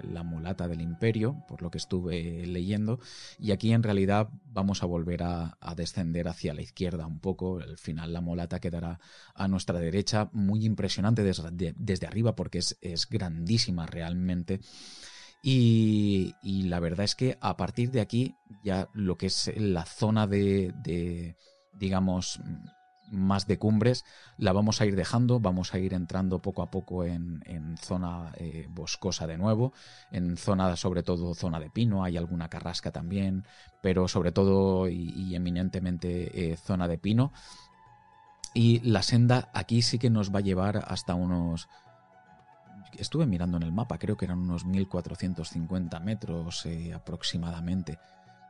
[0.04, 3.00] la mulata del imperio, por lo que estuve leyendo.
[3.40, 7.60] Y aquí en realidad vamos a volver a, descender hacia la izquierda un poco.
[7.60, 9.00] Al final la mulata quedará
[9.34, 14.60] a nuestra derecha, muy impresionante desde, desde arriba porque es, es grandísima realmente.
[15.48, 20.26] Y, la verdad es que a partir de aquí ya lo que es la zona
[20.26, 21.36] de, de
[21.74, 22.40] digamos,
[23.12, 24.06] más de cumbres,
[24.38, 27.44] la vamos a ir dejando, vamos a ir entrando poco a poco en,
[27.78, 29.74] zona eh, boscosa de nuevo,
[30.12, 33.46] en zona, sobre todo zona de pino, hay alguna carrasca también,
[33.82, 37.32] pero sobre todo y, eminentemente eh, zona de pino.
[38.54, 41.68] Y la senda aquí sí que nos va a llevar hasta unos...
[42.98, 48.00] Estuve mirando en el mapa, creo que eran unos 1450 metros eh, aproximadamente,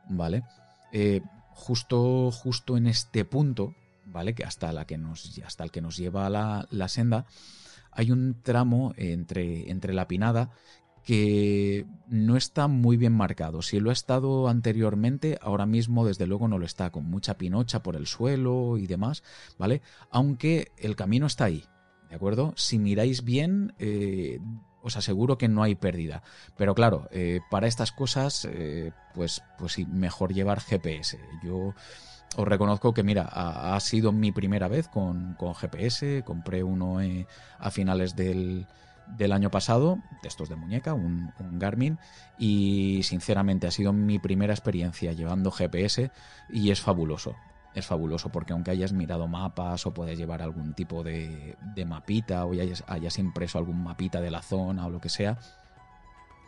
[0.08, 0.44] ¿vale?
[1.50, 3.74] justo, justo en este punto,
[4.06, 4.34] ¿vale?
[4.34, 7.26] Que hasta, la que nos, hasta el que nos lleva a la, senda,
[7.92, 10.50] hay un tramo entre, entre la pinada
[11.06, 13.62] que no está muy bien marcado.
[13.62, 17.82] Si lo ha estado anteriormente, ahora mismo desde luego no lo está, con mucha pinocha
[17.82, 19.22] por el suelo y demás,
[19.56, 19.82] ¿vale?
[20.10, 21.64] Aunque el camino está ahí,
[22.08, 22.54] ¿de acuerdo?
[22.56, 24.40] Si miráis bien, eh,
[24.82, 26.24] os aseguro que no hay pérdida.
[26.56, 31.20] Pero claro, eh, para estas cosas, eh, pues, pues mejor llevar GPS.
[31.44, 31.74] Yo
[32.34, 36.22] os reconozco que, mira, ha, sido mi primera vez con, GPS.
[36.24, 37.26] Compré uno eh,
[37.58, 38.66] a finales del,
[39.32, 41.98] año pasado, de estos de muñeca, un, Garmin,
[42.38, 46.10] y sinceramente ha sido mi primera experiencia llevando GPS
[46.50, 47.36] y es fabuloso.
[47.74, 52.52] Es fabuloso porque aunque hayas mirado mapas o puedes llevar algún tipo de, mapita o
[52.52, 55.38] hayas, hayas impreso algún mapita de la zona o lo que sea,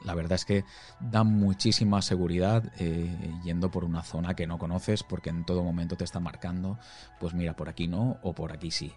[0.04, 0.64] la verdad es que
[1.00, 5.96] da muchísima seguridad eh, yendo por una zona que no conoces porque en todo momento
[5.96, 6.78] te está marcando,
[7.20, 8.92] pues mira, por aquí no o por aquí sí.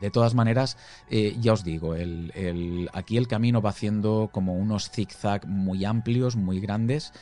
[0.00, 0.76] De todas maneras,
[1.08, 6.36] eh, ya os digo, el, aquí el camino va haciendo como unos zigzag muy amplios,
[6.36, 7.12] muy grandes,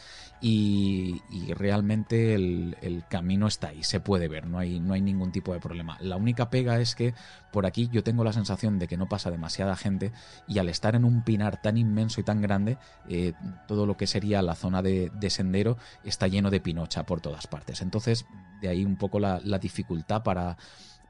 [0.45, 1.23] y,
[1.55, 5.61] realmente el, camino está ahí, se puede ver, no hay, no hay ningún tipo de
[5.61, 5.97] problema.
[6.01, 7.15] La única pega es que
[7.53, 10.11] por aquí yo tengo la sensación de que no pasa demasiada gente
[10.49, 12.77] y al estar en un pinar tan inmenso y tan grande,
[13.09, 13.35] eh,
[13.69, 17.81] todo lo que sería la zona de, sendero está lleno de pinocha por todas partes.
[17.81, 18.27] Entonces,
[18.61, 20.57] de ahí un poco la, dificultad para,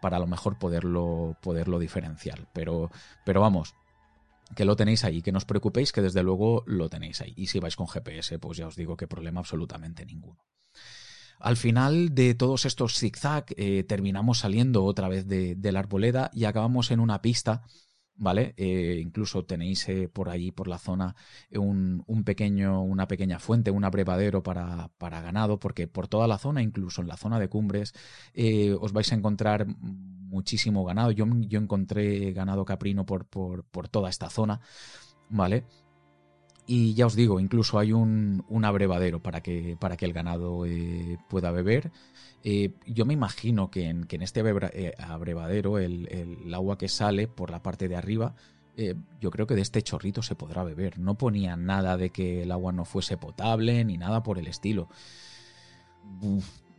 [0.03, 2.47] para a lo mejor poderlo, poderlo diferenciar.
[2.53, 2.91] Pero,
[3.25, 3.75] pero vamos,
[4.55, 7.33] que lo tenéis ahí, que no os preocupéis, que desde luego lo tenéis ahí.
[7.37, 10.45] Y si vais con GPS, pues ya os digo que problema absolutamente ninguno.
[11.39, 16.45] Al final de todos estos zigzag eh, terminamos saliendo otra vez de, la arboleda y
[16.45, 17.63] acabamos en una pista
[18.17, 18.55] ¿vale?
[18.57, 21.15] Eh, incluso tenéis eh, por ahí, por la zona,
[21.51, 26.63] un, pequeño, una pequeña fuente, un abrevadero para, para, ganado, porque por toda la zona,
[26.63, 27.95] incluso en la zona de cumbres,
[28.81, 29.67] os vais a encontrar
[30.33, 31.11] muchísimo ganado.
[31.13, 34.61] Yo, yo encontré ganado caprino por, por, por, toda esta zona,
[35.29, 35.65] ¿vale?
[36.67, 40.65] Y ya os digo, incluso hay un, un abrevadero para que, para que el ganado
[40.65, 41.91] eh, pueda beber.
[42.45, 46.89] Eh, yo me imagino que en, que en este eh, abrevadero el, el, agua que
[46.89, 48.35] sale por la parte de arriba,
[49.21, 50.99] yo creo que de este chorrito se podrá beber.
[50.99, 54.89] No ponía nada de que el agua no fuese potable ni nada por el estilo.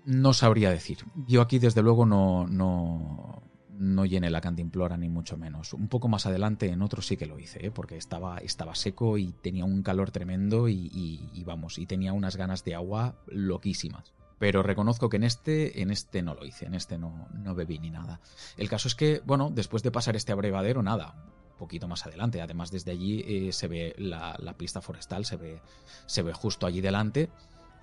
[0.06, 1.00] No sabría decir.
[1.28, 3.43] Yo aquí desde luego no, no,
[3.78, 5.74] no llené la cantimplora ni mucho menos.
[5.74, 7.72] Un poco más adelante en otro sí que lo hice, ¿eh?
[7.72, 12.64] porque estaba, estaba seco y tenía un calor tremendo y, vamos, y tenía unas ganas
[12.64, 14.14] de agua loquísimas.
[14.40, 17.80] Pero reconozco que en este, en este no lo hice, en este no, no bebí
[17.80, 18.20] ni nada.
[18.58, 21.16] El caso es que, bueno, después de pasar este abrevadero, nada,
[21.52, 22.42] un poquito más adelante.
[22.42, 25.62] Además, desde allí eh, se ve la, la, pista forestal, se ve,
[26.08, 27.30] se ve justo allí delante.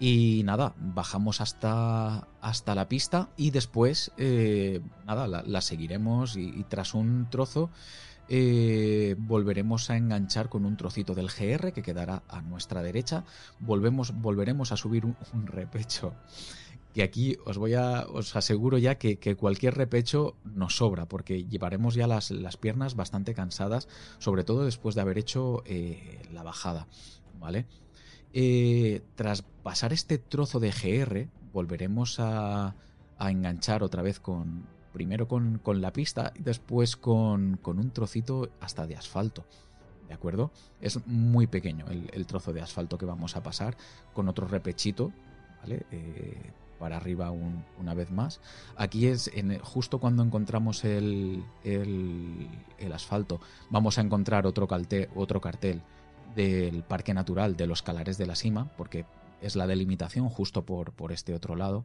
[0.02, 6.94] Y nada, bajamos hasta, hasta la pista y después, eh, nada, la, seguiremos y, tras
[6.94, 7.68] un trozo
[8.26, 13.24] eh, volveremos a enganchar con un trocito del GR que quedará a nuestra derecha.
[13.58, 16.14] Volvemos, volveremos a subir un, repecho
[16.94, 21.94] que aquí os voy a, os aseguro ya que, cualquier repecho nos sobra, porque llevaremos
[21.94, 23.86] ya las, las, piernas bastante cansadas,
[24.18, 26.88] sobre todo después de haber hecho eh, la bajada,
[27.38, 27.66] ¿vale?
[28.32, 32.74] Eh, tras pasar este trozo de GR, volveremos a,
[33.18, 34.66] enganchar otra vez con.
[34.92, 39.44] Primero con, la pista y después con, un trocito hasta de asfalto.
[40.08, 40.50] ¿De acuerdo?
[40.80, 43.76] Es muy pequeño el, trozo de asfalto que vamos a pasar
[44.12, 45.12] con otro repechito,
[45.62, 45.86] ¿vale?
[45.92, 48.40] Eh, para arriba una vez más.
[48.76, 49.30] Aquí es
[49.62, 54.66] justo cuando encontramos el, el, asfalto, vamos a encontrar otro,
[55.14, 55.82] otro cartel
[56.34, 59.06] del Parque Natural de los Calares de la Sima, porque
[59.40, 61.84] es la delimitación justo por, por este otro lado.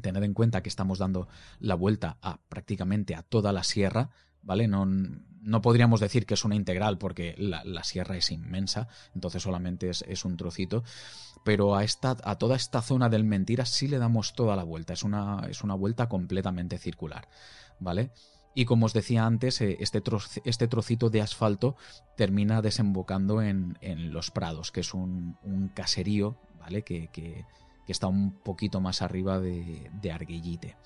[0.00, 1.28] Tened en cuenta que estamos dando
[1.60, 4.10] la vuelta a prácticamente a toda la sierra,
[4.42, 4.66] ¿vale?
[4.66, 9.90] No, no podríamos decir que es una integral porque la, sierra es inmensa, entonces solamente
[9.90, 10.82] es, un trocito,
[11.44, 14.94] pero a, esta, a toda esta zona del Mentira sí le damos toda la vuelta,
[14.94, 17.28] es una, es una vuelta completamente circular,
[17.78, 18.10] ¿vale?
[18.54, 20.02] Y como os decía antes, eh, este,
[20.44, 21.76] este trocito de asfalto
[22.16, 23.76] termina desembocando en,
[24.12, 25.36] Los Prados, que es un,
[25.74, 26.82] caserío, ¿vale?
[26.82, 27.44] Que, que,
[27.86, 30.76] está un poquito más arriba de, de Arguellite.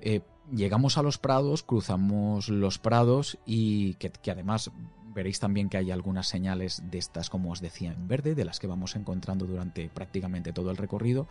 [0.00, 0.20] Eh,
[0.52, 4.70] llegamos a los prados, cruzamos los prados y que, además
[5.14, 8.60] veréis también que hay algunas señales de estas, como os decía, en verde, de las
[8.60, 11.26] que vamos encontrando durante prácticamente todo el recorrido.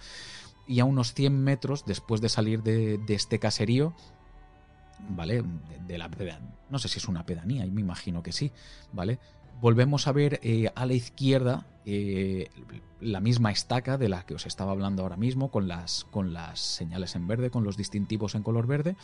[0.67, 3.93] Y a unos 100 metros después de salir de, este caserío,
[5.09, 5.43] ¿vale?
[5.87, 6.09] De, la
[6.69, 8.51] no sé si es una pedanía, me imagino que sí,
[8.91, 9.19] ¿vale?
[9.61, 12.49] Volvemos a ver eh, a la izquierda eh,
[12.99, 16.59] la misma estaca de la que os estaba hablando ahora mismo, con las, con las
[16.59, 18.95] señales en verde, con los distintivos en color verde,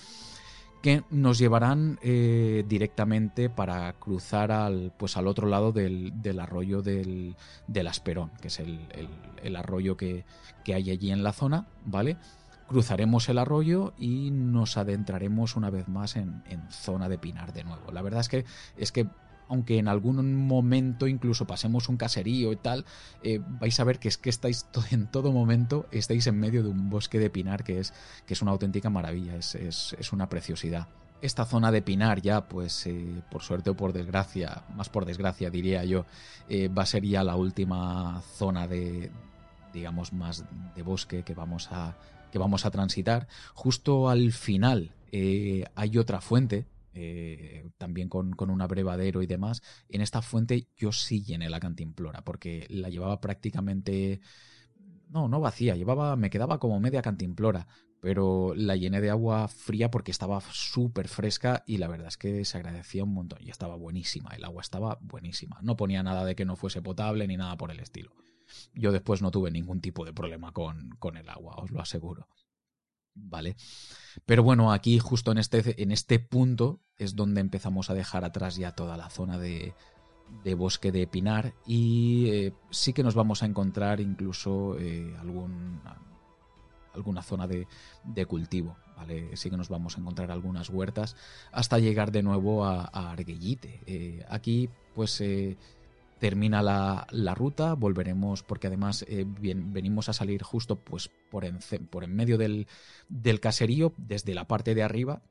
[0.82, 7.36] que nos llevarán eh, directamente para cruzar al, pues al otro lado del, arroyo del,
[7.88, 10.26] Asperón, que es el, arroyo que,
[10.68, 12.18] hay allí en la zona, ¿vale?
[12.72, 17.92] Cruzaremos el arroyo y nos adentraremos una vez más en, zona de Pinar de nuevo.
[17.92, 18.46] La verdad es que
[18.78, 19.08] es que
[19.50, 22.86] aunque en algún momento incluso pasemos un caserío y tal,
[23.24, 26.70] eh, vais a ver que es que estáis en todo momento, estáis en medio de
[26.70, 27.94] un bosque de pinar que es,
[28.26, 30.88] que es una auténtica maravilla, es, una preciosidad.
[31.22, 35.50] Esta zona de pinar ya, pues eh, por suerte o por desgracia, más por desgracia
[35.50, 36.06] diría yo,
[36.48, 39.12] eh, va a ser ya la última zona de,
[39.74, 41.96] digamos, más de bosque que vamos a,
[42.32, 43.28] que vamos a transitar.
[43.54, 49.62] Justo al final hay otra fuente eh, también con, un abrevadero y demás.
[49.90, 54.22] En esta fuente yo sí llené la cantimplora, porque la llevaba prácticamente.
[55.10, 57.68] No, no vacía, llevaba, me quedaba como media cantimplora,
[58.00, 62.46] pero la llené de agua fría porque estaba súper fresca y la verdad es que
[62.46, 66.36] se agradecía un montón y estaba buenísima, el agua estaba buenísima, no ponía nada de
[66.36, 68.14] que no fuese potable ni nada por el estilo.
[68.74, 72.28] Yo después no tuve ningún tipo de problema con, con el agua, os lo aseguro.
[73.14, 73.58] ¿Vale?
[74.26, 78.56] Pero bueno, aquí justo en este, en este punto es donde empezamos a dejar atrás
[78.56, 79.74] ya toda la zona de,
[80.44, 85.82] de bosque de pinar y eh, sí que nos vamos a encontrar incluso eh, algún,
[86.94, 87.68] alguna zona de,
[88.04, 89.36] de, cultivo, ¿vale?
[89.36, 91.16] Sí que nos vamos a encontrar algunas huertas
[91.52, 93.82] hasta llegar de nuevo a, a Arguellite.
[93.86, 95.22] Eh, aquí pues
[96.22, 101.58] termina la, ruta, volveremos, porque además eh, venimos a salir justo pues, por, en,
[102.16, 102.68] medio del,
[103.40, 105.24] caserío, desde la parte de arriba.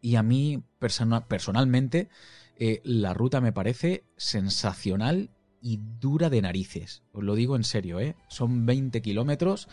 [0.00, 2.08] Y a mí, personalmente,
[2.56, 5.30] eh, la ruta me parece sensacional
[5.60, 7.02] y dura de narices.
[7.10, 8.14] Os lo digo en serio, ¿eh?
[8.28, 9.68] Son 20 kilómetros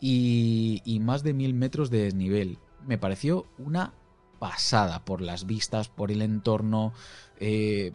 [0.00, 2.58] y, y más de mil metros de desnivel.
[2.84, 3.94] Me pareció una
[4.40, 6.92] pasada por las vistas, por el entorno.
[7.38, 7.92] Eh,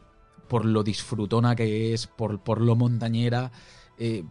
[0.47, 3.51] por lo disfrutona que es, por, por lo montañera.
[3.97, 4.23] Eh,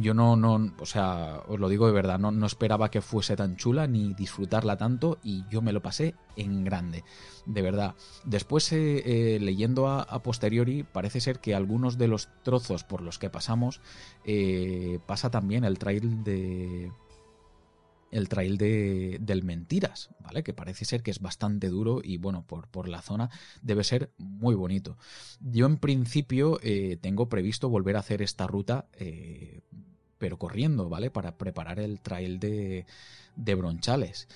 [0.00, 3.36] yo no, no, o sea, os lo digo de verdad, no, no, esperaba que fuese
[3.36, 7.04] tan chula ni disfrutarla tanto y yo me lo pasé en grande,
[7.46, 7.94] de verdad.
[8.24, 13.00] Después, eh, eh, leyendo a, a, posteriori, parece ser que algunos de los trozos por
[13.00, 13.80] los que pasamos
[15.06, 16.90] pasa también el trail de,
[18.14, 20.44] el trail de, del Mentiras, ¿vale?
[20.44, 23.28] Que parece ser que es bastante duro y bueno, por, por la zona
[23.60, 24.96] debe ser muy bonito.
[25.40, 29.62] Yo en principio eh, tengo previsto volver a hacer esta ruta, eh,
[30.18, 31.10] pero corriendo, ¿vale?
[31.10, 32.86] Para preparar el trail de,
[33.34, 34.28] de Bronchales.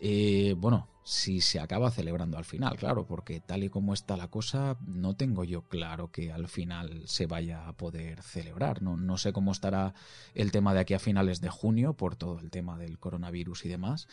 [0.00, 4.26] Eh, bueno, si se acaba celebrando al final, claro, porque tal y como está la
[4.26, 8.82] cosa, no tengo yo claro que al final se vaya a poder celebrar.
[8.82, 9.94] No, sé cómo estará
[10.34, 13.68] el tema de aquí a finales de junio por todo el tema del coronavirus y
[13.68, 14.08] demás.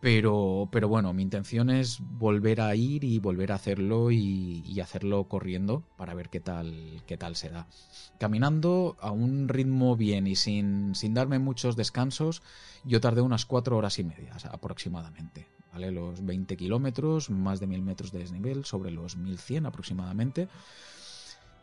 [0.00, 5.24] Pero, pero bueno, mi intención es volver a ir y volver a hacerlo y, hacerlo
[5.24, 7.66] corriendo para ver qué tal, qué tal se da.
[8.20, 12.40] Caminando a un ritmo bien y sin, sin darme muchos descansos,
[12.84, 15.53] yo tardé unas cuatro horas y media aproximadamente.
[15.74, 15.90] ¿Vale?
[15.90, 20.48] Los 20 kilómetros, más de 1000 metros de desnivel, sobre los 1100 aproximadamente.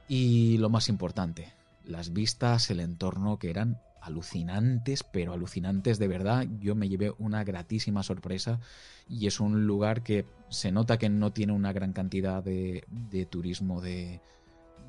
[0.09, 1.53] Y lo más importante,
[1.86, 6.45] las vistas, el entorno que eran alucinantes, pero alucinantes de verdad.
[6.59, 8.59] Yo me llevé una gratísima sorpresa
[9.07, 12.84] y es un lugar que se nota que no tiene una gran cantidad de,
[13.30, 14.20] turismo de,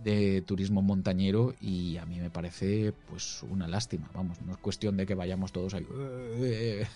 [0.03, 4.97] de turismo montañero y a mí me parece pues una lástima, vamos, no es cuestión
[4.97, 5.87] de que vayamos todos ahí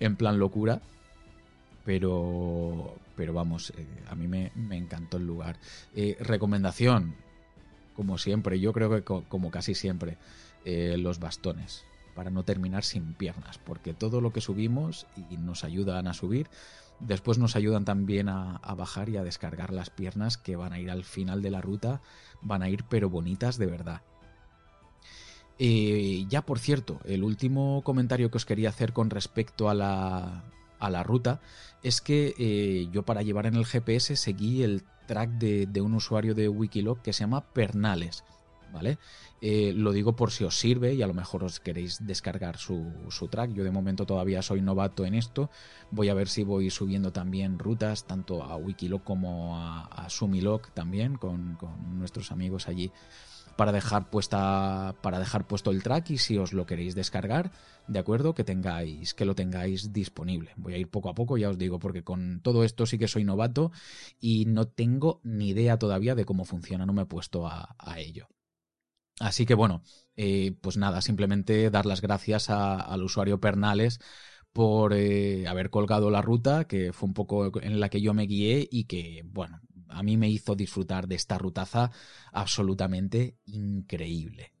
[0.00, 0.82] en plan locura,
[1.86, 5.56] pero pero vamos, eh, a mí me, encantó el lugar.
[5.94, 7.14] Eh, recomendación,
[7.94, 10.18] como siempre, yo creo que como casi siempre,
[10.66, 11.84] eh, los bastones.
[12.14, 16.48] para no terminar sin piernas, porque todo lo que subimos y nos ayudan a subir,
[16.98, 20.90] después nos ayudan también a, bajar y a descargar las piernas que van a ir
[20.90, 22.00] al final de la ruta,
[22.40, 24.00] van a ir pero bonitas de verdad.
[25.58, 30.42] Eh, ya por cierto, el último comentario que os quería hacer con respecto a la,
[30.78, 31.40] a la ruta
[31.82, 36.34] es que eh, yo para llevar en el GPS seguí el track de, un usuario
[36.34, 38.24] de Wikiloc que se llama Pernales.
[38.72, 38.98] ¿Vale?
[39.40, 42.92] Eh, lo digo por si os sirve y a lo mejor os queréis descargar su,
[43.30, 43.52] track.
[43.52, 45.50] Yo de momento todavía soy novato en esto.
[45.92, 50.72] Voy a ver si voy subiendo también rutas, tanto a Wikiloc como a, a Sumiloc
[50.72, 52.90] también, con, con nuestros amigos allí
[53.56, 57.50] para dejar puesta para dejar puesto el track y si os lo queréis descargar,
[57.88, 60.52] de acuerdo, que tengáis que lo tengáis disponible.
[60.56, 63.08] Voy a ir poco a poco, ya os digo, porque con todo esto sí que
[63.08, 63.72] soy novato
[64.20, 68.28] y no tengo ni idea todavía de cómo funciona, no me he puesto a, ello.
[69.20, 69.82] Así que bueno,
[70.16, 74.00] eh, pues nada, simplemente dar las gracias al usuario Pernales
[74.52, 78.26] por eh, haber colgado la ruta, que fue un poco en la que yo me
[78.26, 81.90] guié y que, bueno, a mí me hizo disfrutar de esta rutaza
[82.32, 84.52] absolutamente increíble.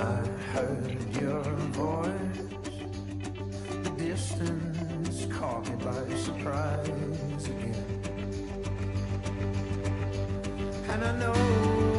[0.00, 1.42] I heard your
[1.76, 2.09] voice
[5.40, 6.86] caught me by surprise
[7.46, 7.74] again.
[10.90, 11.89] And I know.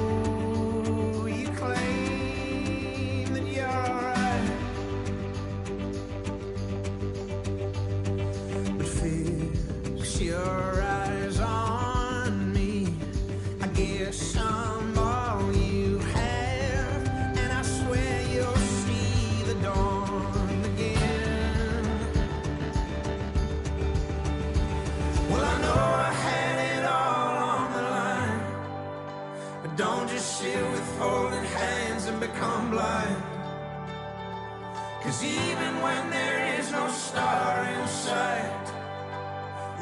[35.23, 38.71] Even when there is no star in sight,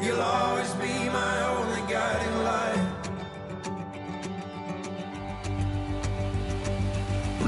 [0.02, 2.88] you'll always be my only guiding light.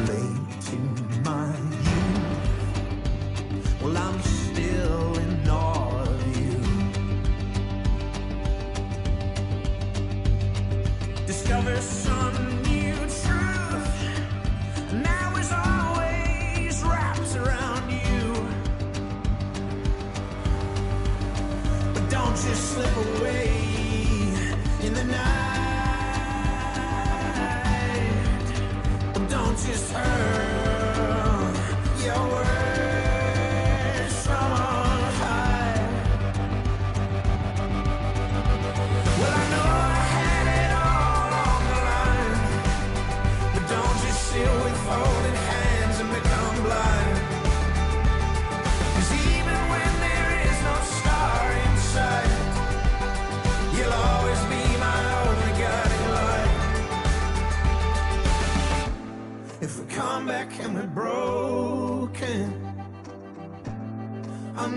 [0.08, 1.54] Late in my
[1.90, 6.56] youth, well, I'm still in awe of you.
[11.28, 12.31] Discover some.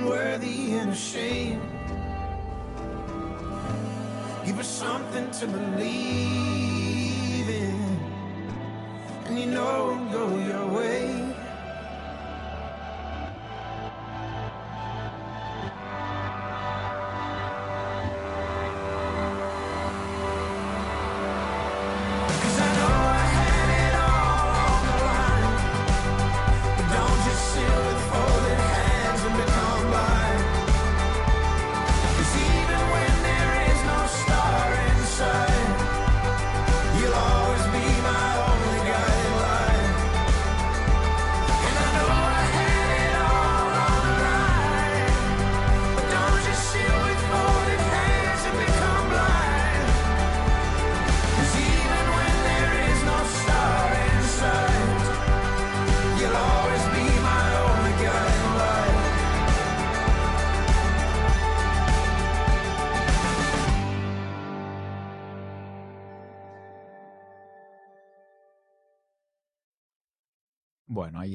[0.04, 1.62] unworthy and ashamed.
[4.44, 5.88] Give us something to believe
[7.48, 7.98] in,
[9.26, 11.03] and you know it'll go your way.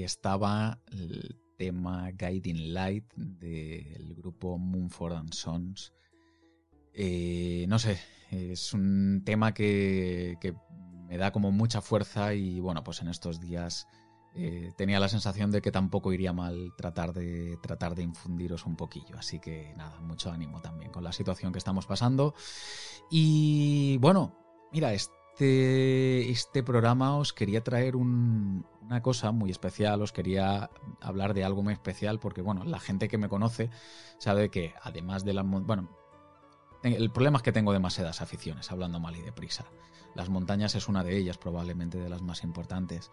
[0.10, 5.93] Estaba el tema Guiding Light del grupo Moonford and Sons,
[6.93, 7.99] Eh, no sé,
[8.32, 10.36] es un tema que,
[11.07, 13.88] me da como mucha fuerza y bueno, pues en estos días
[14.36, 18.76] eh, tenía la sensación de que tampoco iría mal tratar de, tratar de infundiros un
[18.76, 19.18] poquillo.
[19.18, 22.34] Así que nada, mucho ánimo también con la situación que estamos pasando.
[23.12, 24.36] Y bueno,
[24.72, 30.70] mira, este, este programa os quería traer una cosa muy especial, os quería
[31.02, 33.70] hablar de algo muy especial porque bueno, la gente que me conoce
[34.18, 35.44] sabe que además de la...
[35.44, 35.90] Bueno,
[36.84, 39.66] el problema es que tengo demasiadas aficiones, hablando mal y deprisa.
[40.16, 43.12] Las montañas es una de ellas, probablemente de las más importantes.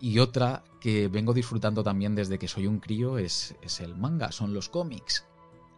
[0.00, 4.32] Y otra que vengo disfrutando también desde que soy un crío es, es el manga,
[4.32, 5.26] son los cómics.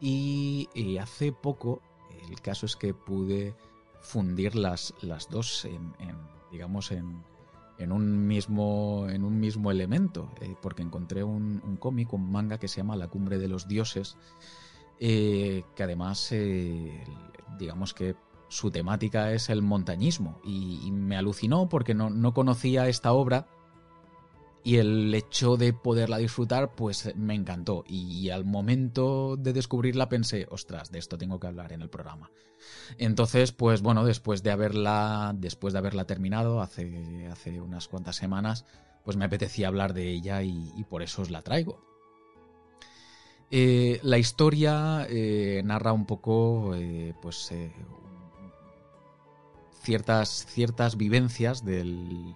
[0.01, 1.81] Y, hace poco,
[2.29, 3.55] el caso es que pude
[4.03, 5.95] fundir las, las dos en,
[6.51, 7.23] digamos, en,
[7.79, 12.69] en, un mismo, en un mismo elemento, eh, porque encontré un, cómic, un manga que
[12.69, 14.17] se llama La cumbre de los dioses,
[15.01, 17.05] eh, que además, eh,
[17.59, 18.17] digamos que
[18.49, 23.47] su temática es el montañismo y, me alucinó porque no, conocía esta obra
[24.65, 30.47] y el hecho de poderla disfrutar pues me encantó y, al momento de descubrirla pensé,
[30.51, 32.31] ostras, de esto tengo que hablar en el programa.
[32.99, 38.65] Entonces, pues bueno, después de haberla después de haberla terminado hace, hace unas cuantas semanas,
[39.05, 41.93] pues me apetecía hablar de ella y por eso os la traigo.
[43.55, 47.53] Eh, la historia eh, narra un poco eh, pues,
[49.83, 52.35] ciertas, ciertas vivencias del,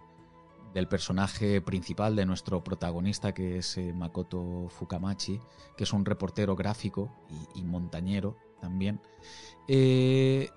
[0.89, 5.41] personaje principal de nuestro protagonista, que es Makoto Fukamachi,
[5.77, 7.11] que es un reportero gráfico
[7.55, 9.01] y, montañero también,
[9.67, 10.51] que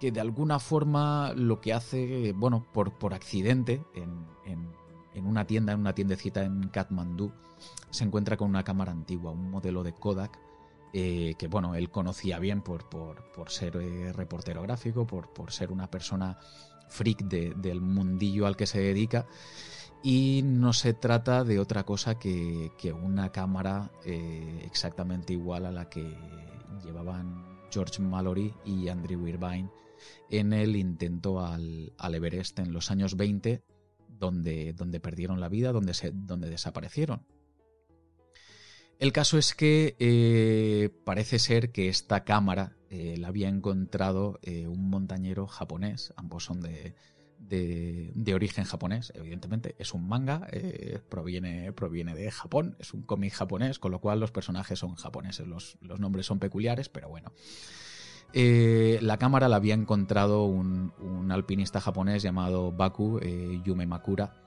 [0.00, 6.44] de alguna forma lo que hace, bueno, por, accidente, en, una tienda, en una tiendecita
[6.44, 7.32] en Kathmandú,
[7.90, 10.38] se encuentra con una cámara antigua, un modelo de Kodak,
[10.92, 12.84] eh, que bueno, él conocía bien por,
[13.48, 16.38] ser eh, reportero gráfico, por, ser una persona
[16.88, 19.26] freak del mundillo al que se dedica.
[20.02, 22.70] Y no se trata de otra cosa que,
[23.02, 26.16] una cámara eh, exactamente igual a la que
[26.84, 29.70] llevaban George Mallory y Andrew Irvine
[30.30, 33.64] en el intento al, al Everest en los años 20
[34.18, 37.22] donde, donde perdieron la vida, donde, se, donde desaparecieron.
[38.98, 44.66] El caso es que eh, parece ser que esta cámara eh, la había encontrado eh,
[44.66, 46.94] un montañero japonés, ambos son de,
[48.34, 49.74] origen japonés, evidentemente.
[49.78, 50.48] Es un manga,
[51.10, 55.76] proviene, de Japón, es un cómic japonés, con lo cual los personajes son japoneses, los,
[55.82, 57.32] nombres son peculiares, pero bueno.
[58.32, 63.20] La cámara la había encontrado un, alpinista japonés llamado Baku
[63.62, 64.42] Yume Makura,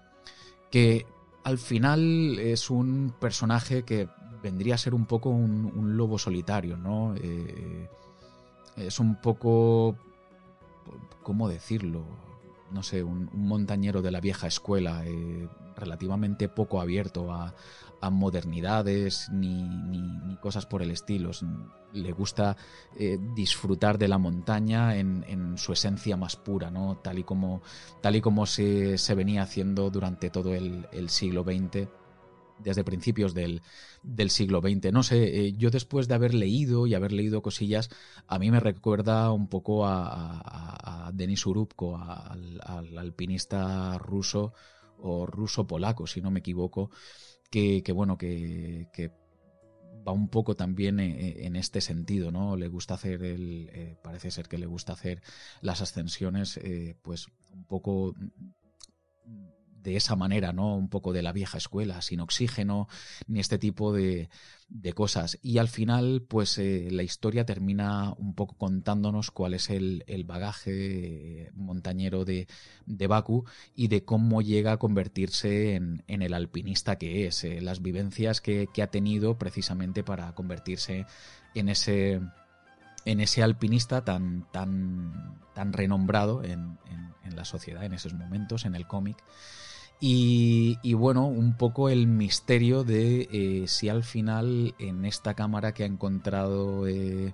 [0.72, 1.06] que
[1.44, 4.10] al final es un personaje que
[4.42, 7.16] vendría a ser un poco un, lobo solitario, ¿no?
[7.16, 7.90] Eh,
[8.78, 9.96] es un poco,
[11.24, 12.04] ¿cómo decirlo?
[12.72, 15.04] No sé, un, montañero de la vieja escuela,
[15.76, 17.54] relativamente poco abierto a,
[18.12, 21.34] modernidades ni, cosas por el estilo
[21.94, 22.56] le gusta
[22.98, 26.98] eh, disfrutar de la montaña en, su esencia más pura, ¿no?
[26.98, 27.62] tal y como,
[28.02, 31.88] tal y como se, venía haciendo durante todo el, siglo XX,
[32.64, 33.62] desde principios del,
[34.30, 34.92] siglo XX.
[34.92, 37.90] No sé, eh, yo después de haber leído y haber leído cosillas,
[38.28, 42.62] a mí me recuerda un poco a, Denis Urubko, al,
[42.98, 44.54] alpinista ruso
[45.02, 46.92] o ruso-polaco, si no me equivoco,
[47.50, 49.12] que, bueno, que
[50.08, 52.56] va un poco también eh, en este sentido, ¿no?
[52.56, 55.22] Le gusta hacer el, eh, parece ser que le gusta hacer
[55.62, 56.60] las ascensiones,
[57.02, 58.14] pues un poco
[59.82, 60.76] de esa manera, ¿no?
[60.76, 62.88] Un poco de la vieja escuela, sin oxígeno,
[63.28, 64.30] ni este tipo de,
[64.94, 65.40] cosas.
[65.42, 71.52] Y al final, pues eh, la historia termina un poco contándonos cuál es el, bagaje
[71.56, 72.48] montañero de,
[72.86, 77.82] de, Baku y de cómo llega a convertirse en, el alpinista que es, eh, las
[77.82, 81.06] vivencias que, ha tenido precisamente para convertirse
[81.54, 82.22] en ese
[83.06, 86.78] en ese alpinista tan, tan, tan renombrado en,
[87.24, 89.18] en, la sociedad en esos momentos, en el cómic.
[90.02, 95.84] Y, bueno, un poco el misterio de eh, si al final en esta cámara que
[95.84, 97.34] ha encontrado eh,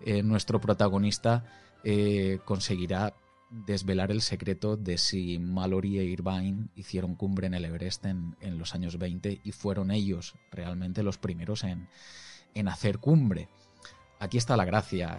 [0.00, 1.44] eh, nuestro protagonista
[2.44, 3.12] conseguirá
[3.50, 8.76] desvelar el secreto de si Mallory e Irvine hicieron cumbre en el Everest en, los
[8.76, 11.88] años 20 y fueron ellos realmente los primeros en,
[12.54, 13.48] en hacer cumbre.
[14.20, 15.18] Aquí está la gracia.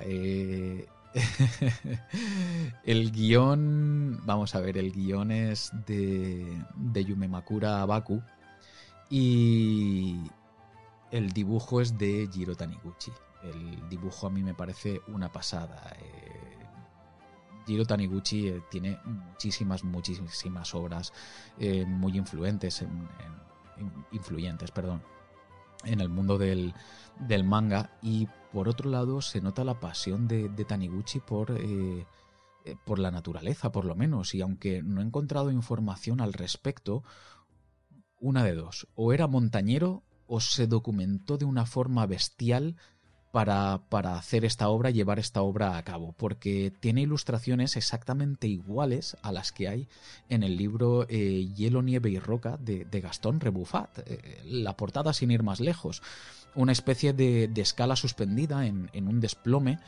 [2.83, 7.85] el guion, vamos a ver, el guion es de, de Yume Makura
[9.09, 10.19] y
[11.11, 13.11] el dibujo es de Jiro Taniguchi.
[13.43, 15.95] El dibujo a mí me parece una pasada.
[17.65, 21.13] Jiro Taniguchi eh, tiene muchísimas, muchísimas obras
[21.57, 22.85] eh, muy influentes,
[24.11, 25.01] influyentes, perdón,
[25.83, 26.73] en el mundo del,
[27.43, 27.91] manga.
[28.01, 32.05] Y por otro lado, se nota la pasión de, Taniguchi por, eh,
[32.85, 34.35] por la naturaleza, por lo menos.
[34.35, 37.03] Y aunque no he encontrado información al respecto,
[38.19, 38.87] una de dos.
[38.95, 42.75] O era montañero o se documentó de una forma bestial
[43.33, 43.81] para,
[44.15, 49.51] hacer esta obra, llevar esta obra a cabo, porque tiene ilustraciones exactamente iguales a las
[49.51, 49.87] que hay
[50.29, 53.99] en el libro eh, Hielo, Nieve y Roca de, Gastón Rebuffat.
[54.05, 56.03] Eh, la portada sin ir más lejos,
[56.55, 59.79] una especie de, escala suspendida en, un desplome,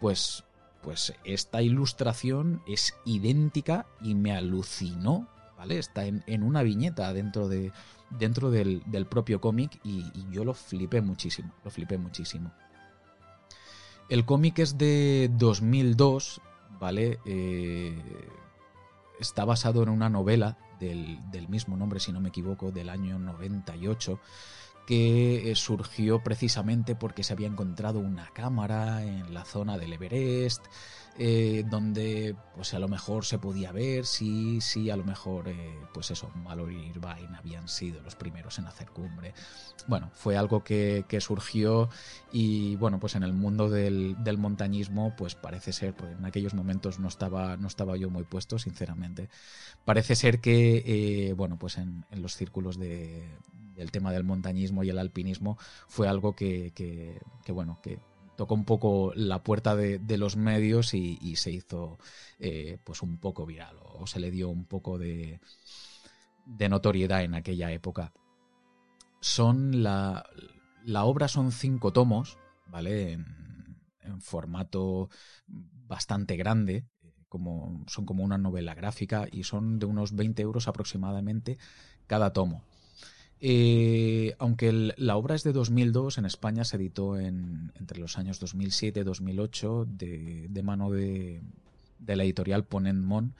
[0.00, 0.44] pues,
[0.82, 5.78] pues esta ilustración es idéntica y me alucinó ¿vale?
[5.78, 7.72] Está en, una viñeta dentro, de,
[8.10, 12.52] dentro del, propio cómic y, yo lo flipé muchísimo, lo flipé muchísimo.
[14.08, 16.40] El cómic es de 2002,
[16.78, 17.18] ¿vale?
[17.24, 17.98] Eh,
[19.18, 24.20] está basado en una novela del, mismo nombre, si no me equivoco, del año 98,
[24.86, 30.64] que eh, surgió precisamente porque se había encontrado una cámara en la zona del Everest,
[31.16, 35.78] eh, donde pues a lo mejor se podía ver si, si a lo mejor eh,
[35.94, 39.32] pues eso, Mallory y Irvine habían sido los primeros en hacer cumbre.
[39.86, 41.88] Bueno, fue algo que, surgió
[42.32, 46.98] y bueno, pues en el mundo del, montañismo pues parece ser, pues en aquellos momentos
[46.98, 49.28] no estaba, no estaba yo muy puesto, sinceramente.
[49.84, 53.28] Parece ser que, bueno, pues en, los círculos de,
[53.74, 55.58] del tema del montañismo y el alpinismo
[55.88, 56.72] fue algo que,
[57.48, 57.98] bueno, que
[58.36, 61.98] tocó un poco la puerta de, los medios y, se hizo
[62.38, 65.40] eh, pues un poco viral o se le dio un poco de,
[66.46, 68.12] notoriedad en aquella época.
[69.20, 70.26] Son la,
[70.84, 73.12] la obra son cinco tomos, ¿vale?
[73.12, 75.08] En, formato
[75.46, 76.86] bastante grande,
[77.28, 81.58] como, son como una novela gráfica y son de unos 20 euros aproximadamente
[82.06, 82.62] cada tomo.
[83.46, 88.40] Eh, aunque la obra es de 2002, en España se editó en, entre los años
[88.40, 91.42] 2007 y 2008 de, de mano de,
[92.06, 93.34] la editorial Ponent Mon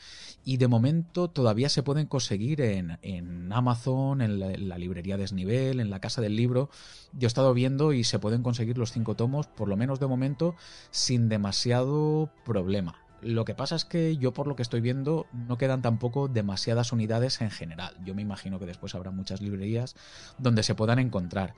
[0.44, 5.16] y de momento todavía se pueden conseguir en, en Amazon, en la, en la, librería
[5.16, 6.68] Desnivel, en la Casa del Libro.
[7.14, 10.06] Yo he estado viendo y se pueden conseguir los cinco tomos, por lo menos de
[10.06, 10.54] momento,
[10.90, 13.03] sin demasiado problema.
[13.24, 16.92] Lo que pasa es que yo por lo que estoy viendo no quedan tampoco demasiadas
[16.92, 17.96] unidades en general.
[18.04, 19.96] Yo me imagino que después habrá muchas librerías
[20.36, 21.54] donde se puedan encontrar.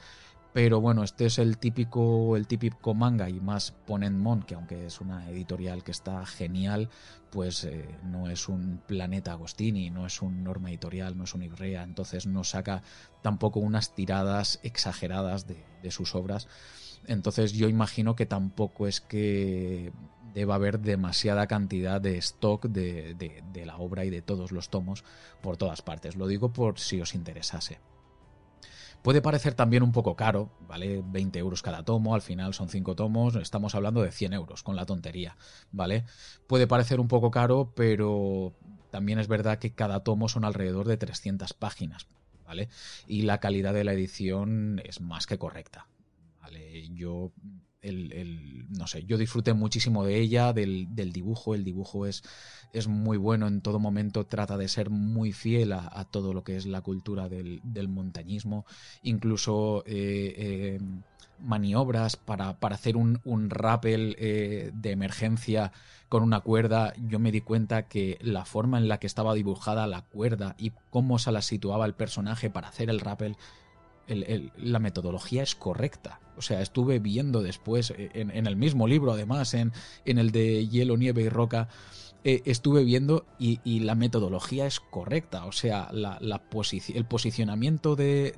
[0.53, 5.01] Pero bueno, este es el típico, el típico manga y más Ponenmon, que aunque es
[5.01, 6.89] una editorial que está genial,
[7.31, 11.43] pues eh, no es un Planeta Agostini, no es un Norma Editorial, no es un
[11.43, 12.83] Ibrea, entonces no saca
[13.23, 16.49] tampoco unas tiradas exageradas de, de sus obras.
[17.07, 19.93] Entonces yo imagino que tampoco es que
[20.37, 25.03] deba haber demasiada cantidad de stock de, la obra y de todos los tomos
[25.41, 26.15] por todas partes.
[26.15, 27.81] Lo digo por si os interesase.
[29.01, 31.03] Puede parecer también un poco caro, ¿vale?
[31.07, 34.77] 20 euros cada tomo, al final son 5 tomos, estamos hablando de 100 euros con
[34.77, 35.39] la tontería,
[35.73, 36.05] ¿vale?
[36.47, 38.53] Puede parecer un poco caro, pero
[38.91, 42.09] también es verdad que cada tomo son alrededor de 300 páginas,
[42.45, 42.69] ¿vale?
[43.07, 45.87] Y la calidad de la edición es más que correcta,
[46.43, 46.89] ¿vale?
[46.91, 47.33] Yo
[47.87, 52.23] el, no sé, yo disfruté muchísimo de ella, del, dibujo, el dibujo es,
[52.73, 56.57] es, muy bueno en todo momento, trata de ser muy fiel a, todo lo que
[56.57, 58.67] es la cultura del, montañismo,
[59.03, 60.81] incluso eh, eh,
[61.41, 65.73] maniobras para, para, hacer un, un rappel eh, de emergencia
[66.09, 69.87] con una cuerda, yo me di cuenta que la forma en la que estaba dibujada
[69.87, 73.37] la cuerda y cómo se la situaba el personaje para hacer el rappel
[74.09, 76.21] la metodología es correcta.
[76.37, 79.73] O sea, estuve viendo después, eh, en, el mismo libro, además, en,
[80.05, 81.69] en, el de Hielo, Nieve y Roca,
[82.29, 85.45] eh, estuve viendo y, la metodología es correcta.
[85.45, 88.35] O sea, la, el posicionamiento de,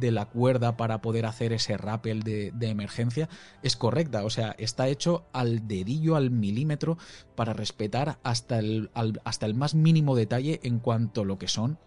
[0.00, 3.28] la cuerda para poder hacer ese rappel de, emergencia
[3.62, 4.24] es correcta.
[4.24, 6.96] O sea, está hecho al dedillo, al milímetro,
[7.34, 8.90] para respetar hasta el,
[9.24, 11.78] hasta el más mínimo detalle en cuanto a lo que son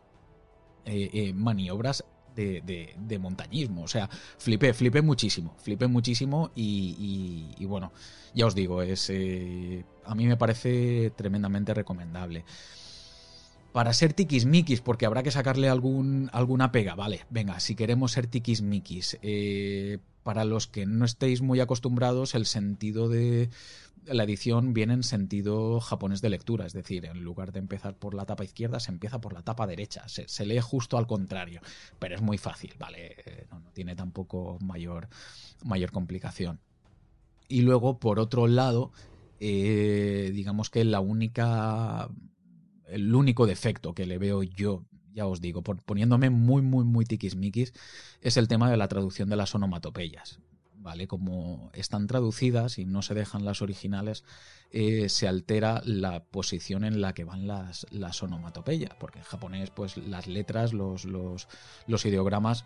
[0.86, 2.06] eh, maniobras
[2.36, 3.84] de, montañismo.
[3.84, 7.92] O sea, flipé, flipé muchísimo, flipé muchísimo y, bueno,
[8.34, 12.46] ya os digo, es, eh, a mí me parece tremendamente recomendable.
[13.72, 18.26] Para ser tiquismiquis, porque habrá que sacarle algún, alguna pega, vale, venga, si queremos ser
[18.26, 23.50] tiquismiquis, eh, para los que no estéis muy acostumbrados, el sentido de,
[24.06, 28.14] la edición viene en sentido japonés de lectura, es decir, en lugar de empezar por
[28.14, 31.62] la tapa izquierda, se empieza por la tapa derecha, se, lee justo al contrario,
[32.00, 33.16] pero es muy fácil, ¿vale?
[33.26, 35.10] Eh, no, tiene tampoco mayor,
[35.64, 36.60] mayor complicación.
[37.48, 38.92] Y luego, por otro lado,
[39.40, 42.10] eh, digamos que la única,
[42.88, 47.74] el único defecto que le veo yo, ya os digo, poniéndome muy, muy, muy tiquismiquis,
[48.22, 50.40] es el tema de la traducción de las onomatopeyas.
[50.82, 51.08] ¿Vale?
[51.08, 54.24] Como están traducidas y no se dejan las originales,
[54.72, 58.96] eh, se altera la posición en la que van las, las onomatopeyas.
[58.98, 61.50] Porque en japonés, pues las letras, los, los,
[61.86, 62.66] los ideogramas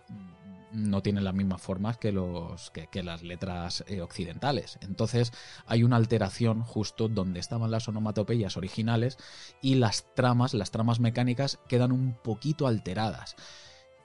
[0.74, 4.78] no tienen las mismas formas que, los, que, las letras eh, occidentales.
[4.82, 5.32] Entonces
[5.66, 9.18] hay una alteración justo donde estaban las onomatopeyas originales
[9.62, 13.36] y las tramas, las tramas mecánicas quedan un poquito alteradas.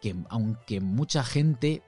[0.00, 1.82] Que aunque mucha gente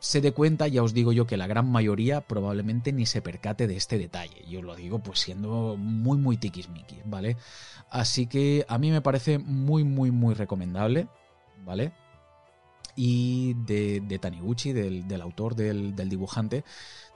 [0.00, 3.66] se dé cuenta, ya os digo yo que la gran mayoría probablemente ni se percate
[3.66, 4.44] de este detalle.
[4.48, 7.36] Yo lo digo pues siendo muy muy tiquismiquis, ¿vale?
[7.90, 11.08] Así que a mí me parece muy muy muy recomendable,
[11.64, 11.92] ¿vale?
[13.00, 16.64] y de, Taniguchi, del, autor, del, dibujante.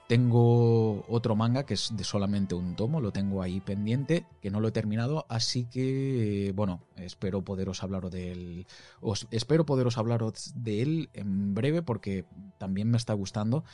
[0.08, 4.60] Tengo otro manga que es de solamente un tomo, lo tengo ahí pendiente, que no
[4.60, 8.66] lo he terminado, así que bueno, espero poderos hablar de él,
[9.00, 12.26] os, espero poderos hablaros de él en breve porque
[12.58, 13.64] también me está gustando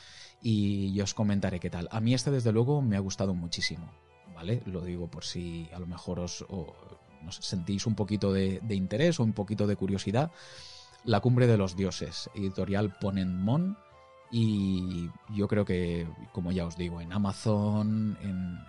[0.41, 1.89] y yo os comentaré qué tal.
[1.91, 3.91] A mí este desde luego me ha gustado muchísimo,
[4.33, 4.61] ¿vale?
[4.65, 6.45] Lo digo por si a lo mejor os,
[7.39, 10.31] sentís un poquito de, de interés o un poquito de curiosidad.
[11.03, 13.77] La cumbre de los dioses, editorial Ponenmon.
[14.31, 18.59] Y yo creo que, como ya os digo, en Amazon, en,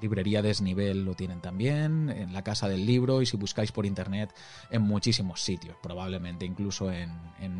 [0.00, 4.34] librería Desnivel lo tienen también, en la Casa del Libro y si buscáis por internet
[4.70, 7.10] en muchísimos sitios, probablemente incluso en,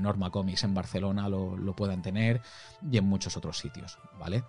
[0.03, 2.43] Norma Comics en Barcelona lo, lo, puedan tener
[2.91, 4.45] y en muchos otros sitios, ¿vale?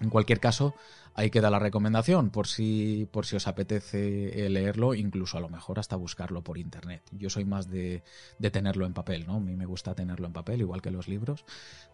[0.00, 0.74] En cualquier caso,
[1.14, 5.50] ahí queda la recomendación por si, por si os apetece eh, leerlo, incluso a lo
[5.50, 7.02] mejor hasta buscarlo por internet.
[7.12, 8.02] Yo soy más de,
[8.50, 9.34] tenerlo en papel, ¿no?
[9.34, 11.44] A mí me gusta tenerlo en papel, igual que los libros,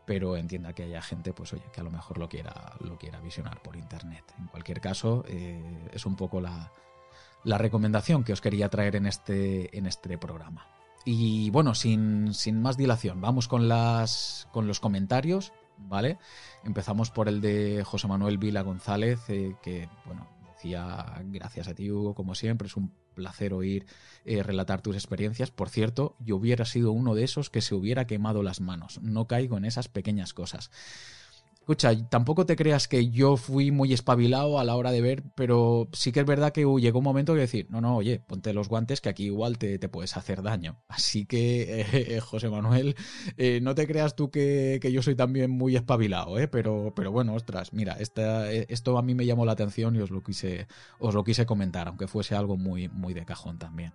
[0.04, 3.20] pero entienda que haya gente, pues oye, que a lo mejor lo quiera, lo quiera
[3.20, 4.24] visionar por internet.
[4.38, 6.70] En cualquier caso, eh, es un poco la,
[7.42, 10.68] la, recomendación que os quería traer en este, en este programa.
[11.04, 16.18] Y bueno, sin, sin más dilación, vamos con, las, con los comentarios ¿vale?
[16.64, 21.91] Empezamos por el de José Manuel Vila González, eh, que, bueno, decía, gracias a ti,
[21.91, 23.87] Hugo, como siempre, es un placer oír
[24.24, 25.51] eh, relatar tus experiencias.
[25.51, 29.01] Por cierto, yo hubiera sido uno de esos que se hubiera quemado las manos.
[29.03, 30.70] No caigo en esas pequeñas cosas.
[31.67, 35.89] Escucha, tampoco te creas que yo fui muy espabilado a la hora de ver, pero
[35.93, 38.69] sí que es verdad que llegó un momento de decir, no, no, oye, ponte los
[38.69, 40.81] guantes que aquí igual te, puedes hacer daño.
[40.89, 42.95] Así que, eh, José Manuel,
[43.37, 46.47] eh, no te creas tú que, yo soy también muy espabilado, ¿eh?
[46.47, 49.99] pero, pero bueno, ostras, mira, esta, eh, esto a mí me llamó la atención y
[49.99, 50.69] os lo quise,
[51.01, 53.93] os lo quise comentar, aunque fuese algo muy, muy de cajón también.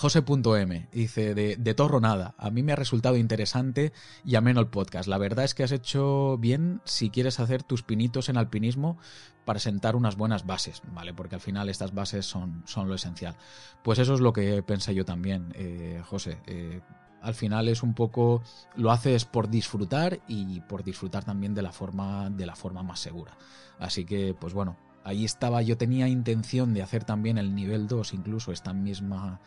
[0.00, 3.92] José.m dice, de, de torro nada, a mí me ha resultado interesante
[4.24, 5.08] y ameno el podcast.
[5.08, 8.96] La verdad es que has hecho bien si quieres hacer tus pinitos en alpinismo
[9.44, 11.14] para sentar unas buenas bases, ¿vale?
[11.14, 13.34] Porque al final estas bases son, son lo esencial.
[13.82, 16.38] Pues eso es lo que pensé yo también, eh, José.
[16.46, 16.80] Eh,
[17.20, 18.44] al final es un poco
[18.76, 23.00] lo haces por disfrutar y por disfrutar también de la forma de la forma más
[23.00, 23.36] segura.
[23.80, 28.14] Así que pues bueno, ahí estaba yo tenía intención de hacer también el nivel 2
[28.14, 29.40] incluso esta misma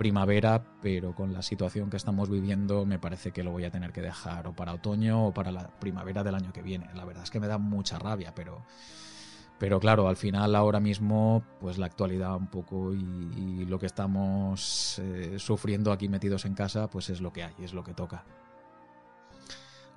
[0.00, 3.92] primavera, pero con la situación que estamos viviendo me parece que lo voy a tener
[3.92, 6.88] que dejar o para otoño o para la primavera del año que viene.
[6.94, 8.64] La verdad es que me da mucha rabia, pero,
[9.58, 14.98] pero claro, al final ahora mismo, pues la actualidad un poco y, lo que estamos
[15.00, 18.24] eh, sufriendo aquí metidos en casa, pues es lo que hay, es lo que toca.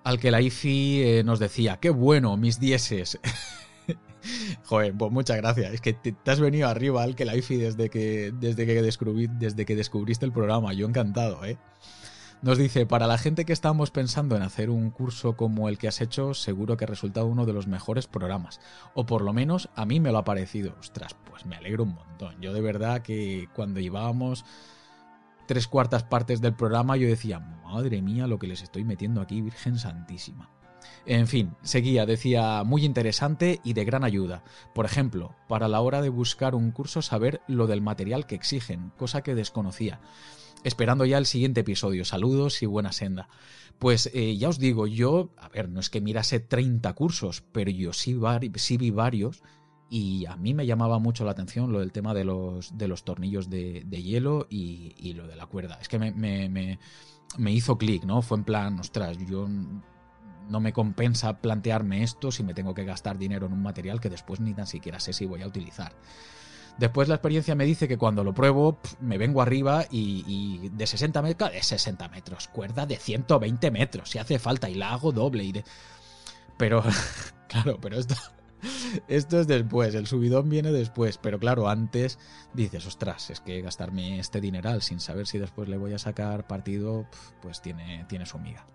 [0.03, 3.21] Al que la IFI eh, nos decía, qué bueno, mis dieces.
[4.65, 5.73] Joder, pues muchas gracias.
[5.73, 9.27] Es que te, has venido arriba al que la IFI desde que, desde, que descubrí,
[9.27, 10.73] desde que descubriste el programa.
[10.73, 11.57] Yo encantado, ¿eh?
[12.41, 15.87] Nos dice, para la gente que estamos pensando en hacer un curso como el que
[15.87, 18.59] has hecho, seguro que ha resultado uno de los mejores programas.
[18.95, 20.75] O por lo menos a mí me lo ha parecido.
[20.77, 22.41] Ostras, pues me alegro un montón.
[22.41, 24.43] Yo de verdad que cuando llevábamos
[25.47, 29.41] tres cuartas partes del programa, yo decía, madre mía, lo que les estoy metiendo aquí,
[29.41, 30.49] Virgen Santísima.
[31.05, 34.43] En fin, seguía, decía, muy interesante y de gran ayuda.
[34.73, 38.91] Por ejemplo, para la hora de buscar un curso saber lo del material que exigen,
[38.97, 39.99] cosa que desconocía.
[40.63, 42.05] Esperando ya el siguiente episodio.
[42.05, 43.27] Saludos y buena senda.
[43.79, 47.69] Pues eh, ya os digo, yo, a ver, no es que mirase 30 cursos, pero
[47.69, 48.15] yo sí,
[48.77, 49.43] vi varios
[49.89, 53.03] y a mí me llamaba mucho la atención lo del tema de los, de los
[53.03, 55.79] tornillos de, hielo y, lo de la cuerda.
[55.81, 56.79] Es que me, me,
[57.37, 58.21] me hizo clic, ¿no?
[58.21, 59.49] Fue en plan, ostras, yo
[60.49, 64.09] no me compensa plantearme esto si me tengo que gastar dinero en un material que
[64.09, 65.93] después ni tan siquiera sé si voy a utilizar.
[66.77, 71.21] Después la experiencia me dice que cuando lo pruebo me vengo arriba y, de 60
[71.21, 75.43] metros, de 60 metros, cuerda de 120 metros si hace falta y la hago doble
[75.43, 75.63] y de...
[76.57, 76.83] Pero,
[77.47, 78.15] claro, pero esto,
[79.07, 82.17] esto es después, el subidón viene después, pero claro, antes
[82.53, 86.47] dices, ostras, es que gastarme este dineral sin saber si después le voy a sacar
[86.47, 87.05] partido,
[87.41, 88.65] pues tiene, tiene su miga.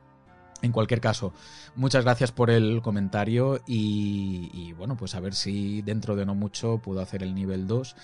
[0.61, 1.32] En cualquier caso,
[1.76, 6.78] muchas gracias por el comentario y, bueno, pues a ver si dentro de no mucho
[6.78, 7.94] puedo hacer el nivel 2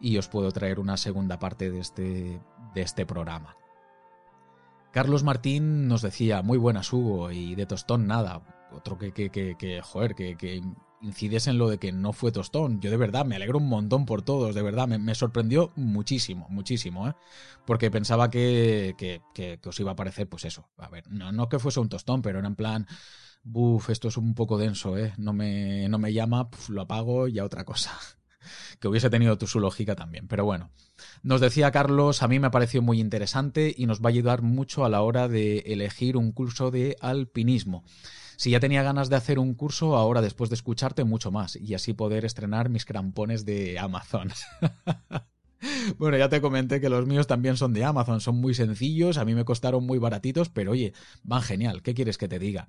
[0.00, 2.40] y os puedo traer una segunda parte de este,
[2.74, 3.56] de este programa.
[4.90, 8.40] Carlos Martín nos decía, muy buenas Hugo, y de tostón nada.
[8.72, 10.62] Otro que, que, que, joder, que
[11.00, 12.80] incides en lo de que no fue tostón.
[12.80, 17.08] Yo de verdad me alegro un montón por todos, de verdad, me, sorprendió muchísimo, muchísimo,
[17.08, 17.14] ¿eh?
[17.66, 21.48] Porque pensaba que, que, que, os iba a parecer, pues eso, a ver, no, no
[21.48, 22.86] que fuese un tostón, pero era en plan,
[23.42, 25.14] buf, esto es un poco denso, ¿eh?
[25.18, 27.98] No me, no me llama, lo apago y a otra cosa.
[28.80, 30.70] que hubiese tenido su lógica también, pero bueno.
[31.22, 34.84] Nos decía Carlos, a mí me pareció muy interesante y nos va a ayudar mucho
[34.84, 37.84] a la hora de elegir un curso de alpinismo.
[38.38, 41.74] Si ya tenía ganas de hacer un curso, ahora después de escucharte mucho más y
[41.74, 44.30] así poder estrenar mis crampones de Amazon.
[45.98, 49.24] Bueno, ya te comenté que los míos también son de Amazon, son muy sencillos, a
[49.24, 50.92] mí me costaron muy baratitos, pero oye,
[51.24, 52.68] van genial, ¿qué quieres que te diga?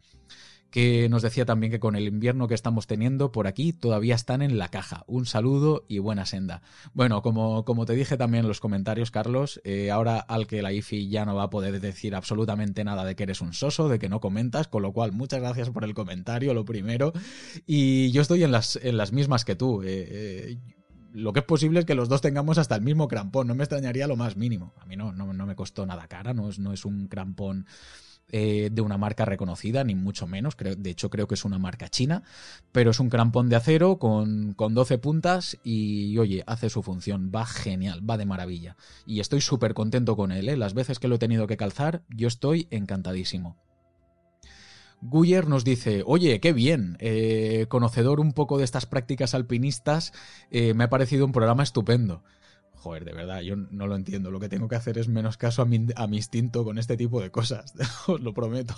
[0.72, 4.42] Que nos decía también que con el invierno que estamos teniendo por aquí todavía están
[4.42, 5.04] en la caja.
[5.08, 6.62] Un saludo y buena senda.
[6.94, 10.72] Bueno, como, como te dije también en los comentarios, Carlos, eh, ahora al que la
[10.72, 14.00] IFI ya no va a poder decir absolutamente nada de que eres un soso, de
[14.00, 17.14] que no comentas, con lo cual muchas gracias por el comentario, lo primero.
[17.66, 19.82] Y yo estoy en las, en las mismas que tú.
[19.82, 20.58] Eh, eh,
[21.12, 23.64] lo que es posible es que los dos tengamos hasta el mismo crampón, no me
[23.64, 24.74] extrañaría lo más mínimo.
[24.80, 27.66] A mí no, no, no me costó nada cara, no es, no es un crampón
[28.32, 30.56] eh, de una marca reconocida, ni mucho menos.
[30.56, 32.24] Creo, de hecho, creo que es una marca china,
[32.72, 37.32] pero es un crampón de acero con, con 12 puntas y, oye, hace su función.
[37.34, 38.78] Va genial, va de maravilla.
[39.06, 40.50] Y estoy súper contento con él.
[40.50, 40.58] ¿eh?
[40.58, 43.58] Las veces que lo he tenido que calzar, yo estoy encantadísimo.
[45.02, 50.12] Guyer nos dice, oye, qué bien, eh, conocedor un poco de estas prácticas alpinistas,
[50.52, 52.22] me ha parecido un programa estupendo.
[52.80, 54.32] Joder, de verdad, yo no lo entiendo.
[54.32, 56.96] Lo que tengo que hacer es menos caso a mi, a mi instinto con este
[56.96, 57.74] tipo de cosas.
[58.08, 58.76] Os lo prometo.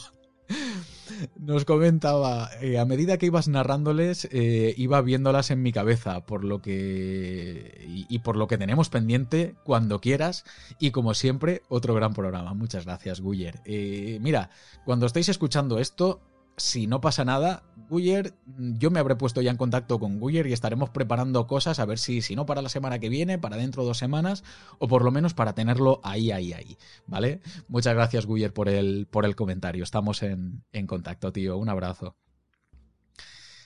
[1.39, 6.43] Nos comentaba, eh, a medida que ibas narrándoles, eh, iba viéndolas en mi cabeza, por
[6.43, 8.05] lo que.
[8.09, 10.45] Y, por lo que tenemos pendiente, cuando quieras.
[10.79, 12.53] Y como siempre, otro gran programa.
[12.53, 13.59] Muchas gracias, Guyer.
[13.65, 14.49] Eh, mira,
[14.83, 16.21] cuando estéis escuchando esto,
[16.61, 20.53] si no pasa nada, Guyer, yo me habré puesto ya en contacto con Guyer y
[20.53, 23.83] estaremos preparando cosas a ver si, si no para la semana que viene, para dentro
[23.83, 24.43] de dos semanas,
[24.79, 26.77] o por lo menos para tenerlo ahí, ahí, ahí.
[27.07, 27.41] ¿Vale?
[27.67, 29.83] Muchas gracias, Guyer, por el, por el comentario.
[29.83, 31.57] Estamos en, en contacto, tío.
[31.57, 32.15] Un abrazo.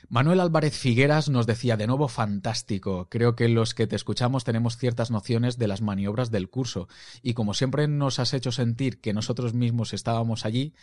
[0.08, 3.08] Manuel Álvarez Figueras nos decía de nuevo fantástico.
[3.10, 6.88] Creo que los que te escuchamos tenemos ciertas nociones de las maniobras del curso
[7.22, 10.74] y como siempre nos has hecho sentir que nosotros mismos estábamos allí,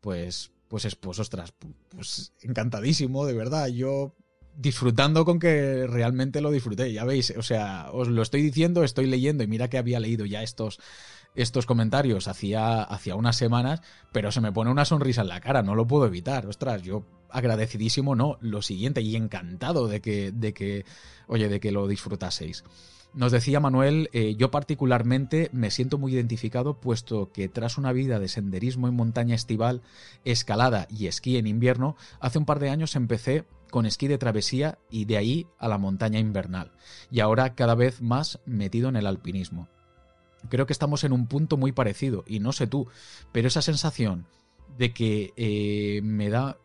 [0.00, 1.52] pues pues, pues ostras,
[1.88, 3.68] pues encantadísimo, de verdad.
[3.68, 4.14] Yo
[4.58, 9.06] disfrutando con que realmente lo disfruté, ya veis, o sea, os lo estoy diciendo, estoy
[9.06, 10.80] leyendo y mira que había leído ya estos,
[11.36, 13.80] estos comentarios hacía, hacía unas semanas,
[14.12, 17.04] pero se me pone una sonrisa en la cara, no lo puedo evitar, ostras, yo
[17.30, 20.84] agradecidísimo, no, lo siguiente y encantado de que, de que,
[21.28, 22.64] oye, de que lo disfrutaseis.
[23.14, 28.18] Nos decía Manuel, eh, yo particularmente me siento muy identificado puesto que tras una vida
[28.18, 29.82] de senderismo en montaña estival,
[30.24, 34.78] escalada y esquí en invierno, hace un par de años empecé con esquí de travesía
[34.90, 36.72] y de ahí a la montaña invernal,
[37.10, 39.68] y ahora cada vez más metido en el alpinismo.
[40.48, 42.88] Creo que estamos en un punto muy parecido, y no sé tú,
[43.32, 44.26] pero esa sensación
[44.76, 46.58] de que eh, me da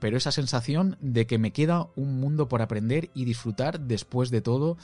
[0.00, 4.40] pero esa sensación de que me queda un mundo por aprender y disfrutar después de
[4.40, 4.76] todo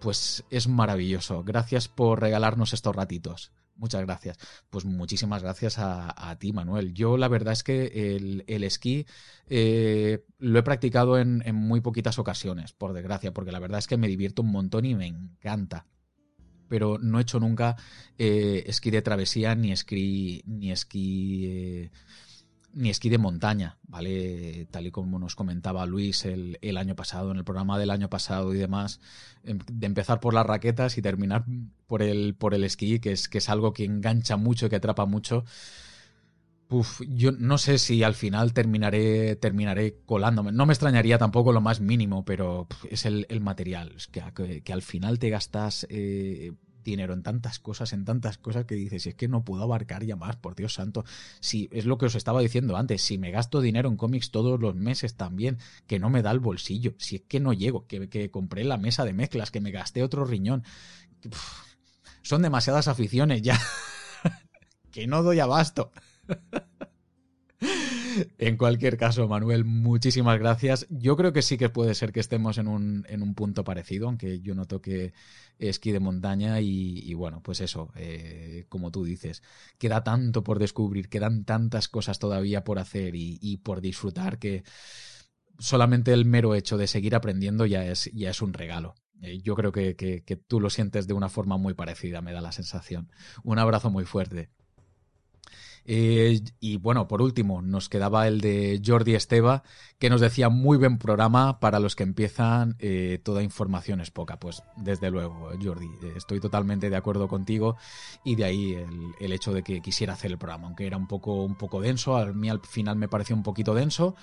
[0.00, 1.42] pues es maravilloso.
[1.44, 3.52] Gracias por regalarnos estos ratitos.
[3.76, 4.38] Muchas gracias.
[4.70, 6.94] Pues muchísimas gracias a, ti, Manuel.
[6.94, 9.06] Yo la verdad es que el, esquí
[9.48, 13.98] eh, lo he practicado en, muy poquitas ocasiones, por desgracia, porque la verdad es que
[13.98, 15.86] me divierto un montón y me encanta.
[16.68, 17.76] Pero no he hecho nunca
[18.18, 21.90] eh, esquí de travesía ni esquí, ni esquí eh,
[22.76, 24.68] ni esquí de montaña, ¿vale?
[24.70, 28.54] Tal y como nos comentaba Luis el, año pasado, en el programa del año pasado
[28.54, 29.00] y demás,
[29.44, 31.46] em, de empezar por las raquetas y terminar
[31.86, 35.06] por el, por el esquí, que es, que es algo que engancha mucho, que atrapa
[35.06, 35.44] mucho.
[36.68, 40.52] Uf, yo no sé si al final terminaré, terminaré colándome.
[40.52, 43.94] No me extrañaría tampoco lo más mínimo, pero es el, material.
[43.96, 46.52] Es que, que, al final te gastas eh,
[46.90, 50.04] dinero en tantas cosas, en tantas cosas que dices, si es que no puedo abarcar
[50.04, 51.04] ya más, por Dios santo.
[51.40, 54.60] Si es lo que os estaba diciendo antes, si me gasto dinero en cómics todos
[54.60, 58.08] los meses también, que no me da el bolsillo, si es que no llego, que,
[58.08, 60.64] que compré la mesa de mezclas, que me gasté otro riñón.
[62.22, 63.60] son demasiadas aficiones ya,
[64.90, 65.90] que no doy abasto.
[68.38, 70.86] En cualquier caso, Manuel, muchísimas gracias.
[70.90, 74.06] Yo creo que sí que puede ser que estemos en un, en un punto parecido,
[74.06, 75.12] aunque yo noto que
[75.58, 79.42] esquí de montaña y, bueno, pues eso, eh, como tú dices,
[79.78, 84.64] queda tanto por descubrir, quedan tantas cosas todavía por hacer y, por disfrutar que
[85.58, 88.94] solamente el mero hecho de seguir aprendiendo ya es, ya es un regalo.
[89.22, 92.40] Eh, yo creo que, que, tú lo sientes de una forma muy parecida, me da
[92.40, 93.10] la sensación.
[93.42, 94.50] Un abrazo muy fuerte.
[95.88, 99.62] Eh, y bueno, por último, nos quedaba el de Jordi Esteba,
[99.98, 104.40] que nos decía muy buen programa para los que empiezan, eh, toda información es poca.
[104.40, 107.76] Pues desde luego, Jordi, estoy totalmente de acuerdo contigo
[108.24, 111.06] y de ahí el, el, hecho de que quisiera hacer el programa, aunque era un
[111.06, 114.16] poco, un poco denso, a mí al final me pareció un poquito denso,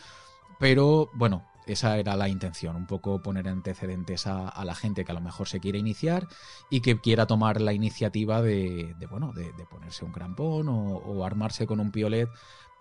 [0.59, 5.15] pero bueno, esa era la intención, un poco poner antecedentes a, la gente que a
[5.15, 6.27] lo mejor se quiere iniciar
[6.69, 11.79] y que quiera tomar la iniciativa de, bueno, de, ponerse un crampón o, armarse con
[11.79, 12.29] un piolet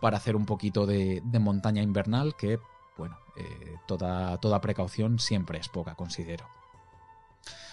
[0.00, 2.58] para hacer un poquito de, montaña invernal que,
[2.96, 6.46] bueno, eh, toda, toda precaución siempre es poca, considero.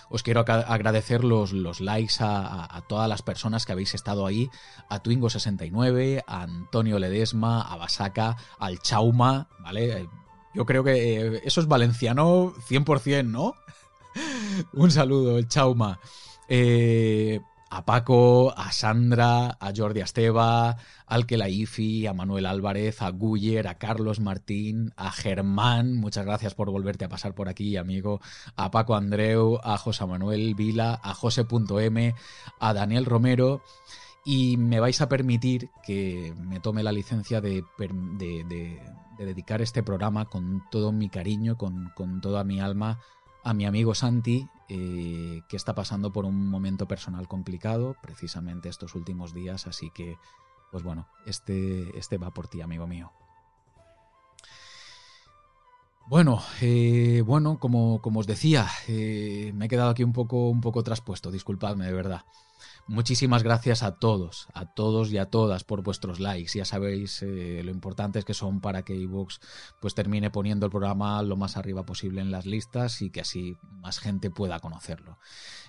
[0.10, 4.50] Os quiero agradecer los, los likes a, todas las personas que habéis estado ahí,
[4.90, 10.10] a Twingo69, a Antonio Ledesma, a Basaca, al Chauma, ¿vale?
[10.54, 13.56] Yo creo que eh, eso es valenciano 100%, ¿no?
[14.74, 16.00] Un saludo, el Chauma.
[16.48, 17.40] Eh,
[17.70, 23.78] a Paco, a Sandra, a Jordi Esteba, al Kelaifi, a Manuel Álvarez, a Guyer, a
[23.78, 28.22] Carlos Martín, a Germán, muchas gracias por volverte a pasar por aquí, amigo,
[28.56, 32.16] a Paco Andreu, a José Manuel Vila, a José.m,
[32.60, 33.62] a Daniel Romero,
[34.26, 37.64] y me vais a permitir que me tome la licencia de,
[39.26, 41.92] dedicar este programa con todo mi cariño, con,
[42.22, 43.00] toda mi alma
[43.44, 48.96] a mi amigo Santi, eh, que está pasando por un momento personal complicado precisamente estos
[48.96, 50.18] últimos días, así que,
[50.72, 53.12] pues bueno, este, este va por ti, amigo mío.
[56.10, 60.84] Bueno, eh, bueno, como, os decía, eh, me he quedado aquí un poco, un poco
[60.84, 62.22] traspuesto, disculpadme de verdad.
[62.88, 66.58] Muchísimas gracias a todos, a todos y a todas por vuestros likes.
[66.58, 69.38] Ya sabéis eh, lo importantes que son para que iVoox
[69.80, 73.56] pues termine poniendo el programa lo más arriba posible en las listas y que así
[73.70, 75.20] más gente pueda conocerlo.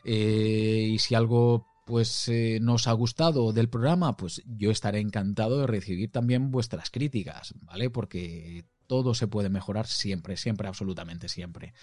[0.05, 2.31] Y si algo pues
[2.63, 7.91] nos ha gustado del programa, pues yo estaré encantado de recibir también vuestras críticas, ¿vale?
[7.91, 11.75] Porque todo se puede mejorar siempre, siempre, absolutamente siempre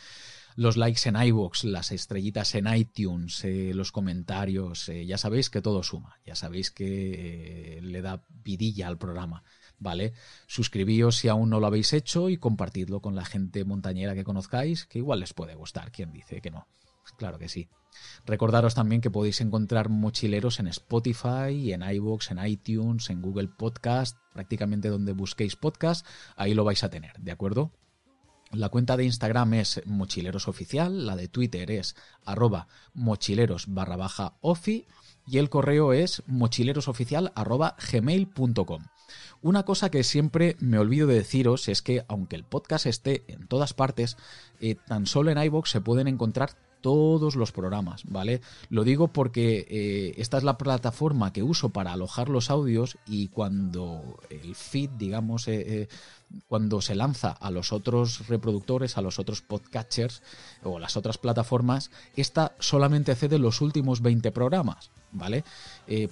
[0.58, 5.62] los likes en iVoox, las estrellitas en iTunes, eh, los comentarios, eh, ya sabéis que
[5.62, 9.44] todo suma, ya sabéis que eh, le da vidilla al programa,
[9.80, 10.14] ¿vale?
[10.48, 14.86] Suscribíos si aún no lo habéis hecho y compartidlo con la gente montañera que conozcáis,
[14.86, 16.68] que igual les puede gustar, ¿quién dice que no?
[17.18, 17.70] Claro que sí.
[18.26, 24.18] Recordaros también que podéis encontrar mochileros en Spotify, en iVoox, en iTunes, en Google Podcast,
[24.34, 26.06] prácticamente donde busquéis podcast,
[26.36, 27.72] ahí lo vais a tener, ¿de acuerdo?
[28.52, 31.96] La cuenta de Instagram es Mochileros Oficial, la de Twitter es
[32.26, 34.86] arroba mochileros barra baja ofi
[35.26, 38.86] y el correo es mochilerosoficial arroba gmail.com.
[39.42, 43.48] Una cosa que siempre me olvido de deciros es que aunque el podcast esté en
[43.48, 44.16] todas partes,
[44.62, 46.52] eh, tan solo en iVoox se pueden encontrar
[46.82, 48.42] todos los programas, ¿vale?
[48.70, 53.28] Lo digo porque eh, esta es la plataforma que uso para alojar los audios y
[53.28, 55.88] cuando el feed, digamos, eh, eh,
[56.48, 60.22] cuando se lanza a los otros reproductores, a los otros podcatchers
[60.64, 65.44] o las otras plataformas, esta solamente cede los últimos 20 programas, ¿vale?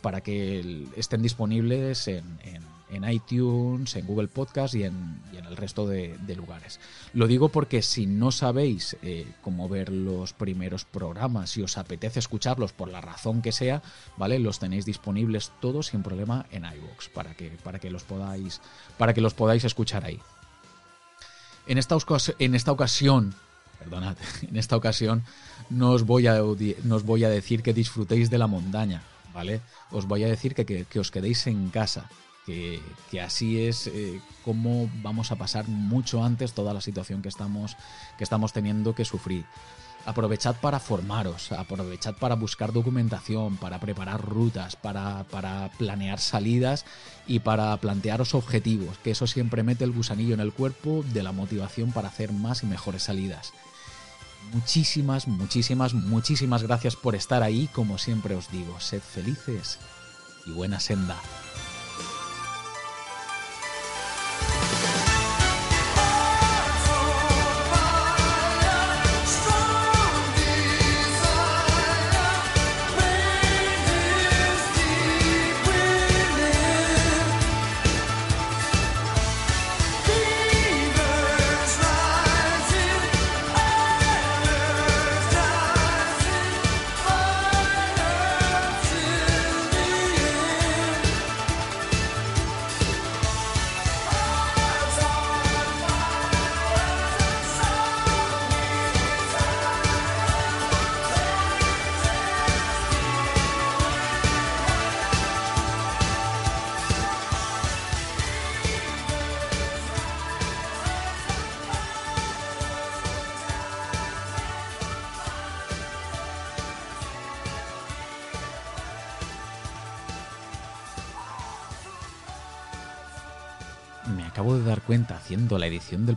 [0.01, 2.74] para que estén disponibles en en
[3.09, 6.79] iTunes, en Google Podcast y en, el resto de, lugares.
[7.13, 12.19] Lo digo porque si no sabéis eh, cómo ver los primeros programas, si os apetece
[12.19, 13.81] escucharlos por la razón que sea,
[14.17, 14.39] ¿vale?
[14.39, 18.61] Los tenéis disponibles todos sin problema en iVoox para que, para que los podáis
[18.97, 20.19] para que los podáis escuchar ahí.
[21.67, 21.97] En esta,
[22.39, 23.33] en ocasión,
[23.79, 24.17] perdonad,
[24.47, 25.23] en esta ocasión
[25.69, 26.41] no os voy a,
[27.03, 29.01] voy a decir que disfrutéis de la montaña,
[29.33, 29.61] ¿vale?
[29.91, 32.09] Os voy a decir que os quedéis en casa,
[32.45, 32.81] que,
[33.21, 37.75] así es eh, como vamos a pasar mucho antes toda la situación que estamos,
[38.17, 39.45] que estamos teniendo que sufrir.
[40.05, 46.85] Aprovechad para formaros, aprovechad para buscar documentación, para preparar rutas, para, para, planear salidas
[47.25, 51.31] y para plantearos objetivos, que eso siempre mete el gusanillo en el cuerpo de la
[51.31, 53.51] motivación para hacer más y mejores salidas.
[54.53, 59.79] Muchísimas, muchísimas, muchísimas gracias por estar ahí, como siempre os digo, sed felices
[60.45, 61.19] y buena senda.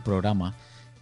[0.03, 0.55] Programa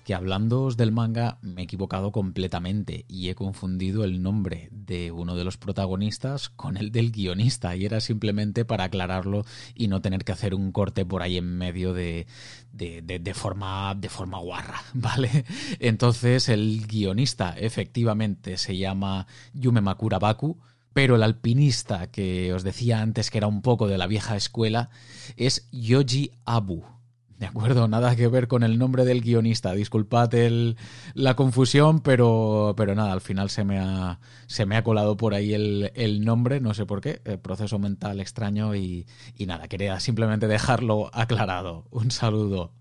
[0.07, 5.35] que hablando del manga me he equivocado completamente y he confundido el nombre de uno
[5.35, 9.45] de los protagonistas con el del guionista y era simplemente para aclararlo
[9.75, 12.25] y no tener que hacer un corte por ahí en medio de,
[12.71, 15.43] de, de, forma, de forma guarra, ¿vale?
[15.79, 20.57] Entonces el guionista efectivamente se llama Yume Makura Baku,
[20.93, 24.89] pero el alpinista que os decía antes que era un poco de la vieja escuela
[25.35, 26.96] es Yoji Abu.
[27.37, 29.73] De acuerdo, nada que ver con el nombre del guionista.
[29.73, 30.75] Disculpad el,
[31.13, 35.35] la confusión, pero, pero nada, al final se me ha, se me ha colado por
[35.35, 39.05] ahí el, el nombre, no sé por qué, el proceso mental extraño y,
[39.35, 41.85] y nada, quería simplemente dejarlo aclarado.
[41.91, 42.76] Un saludo.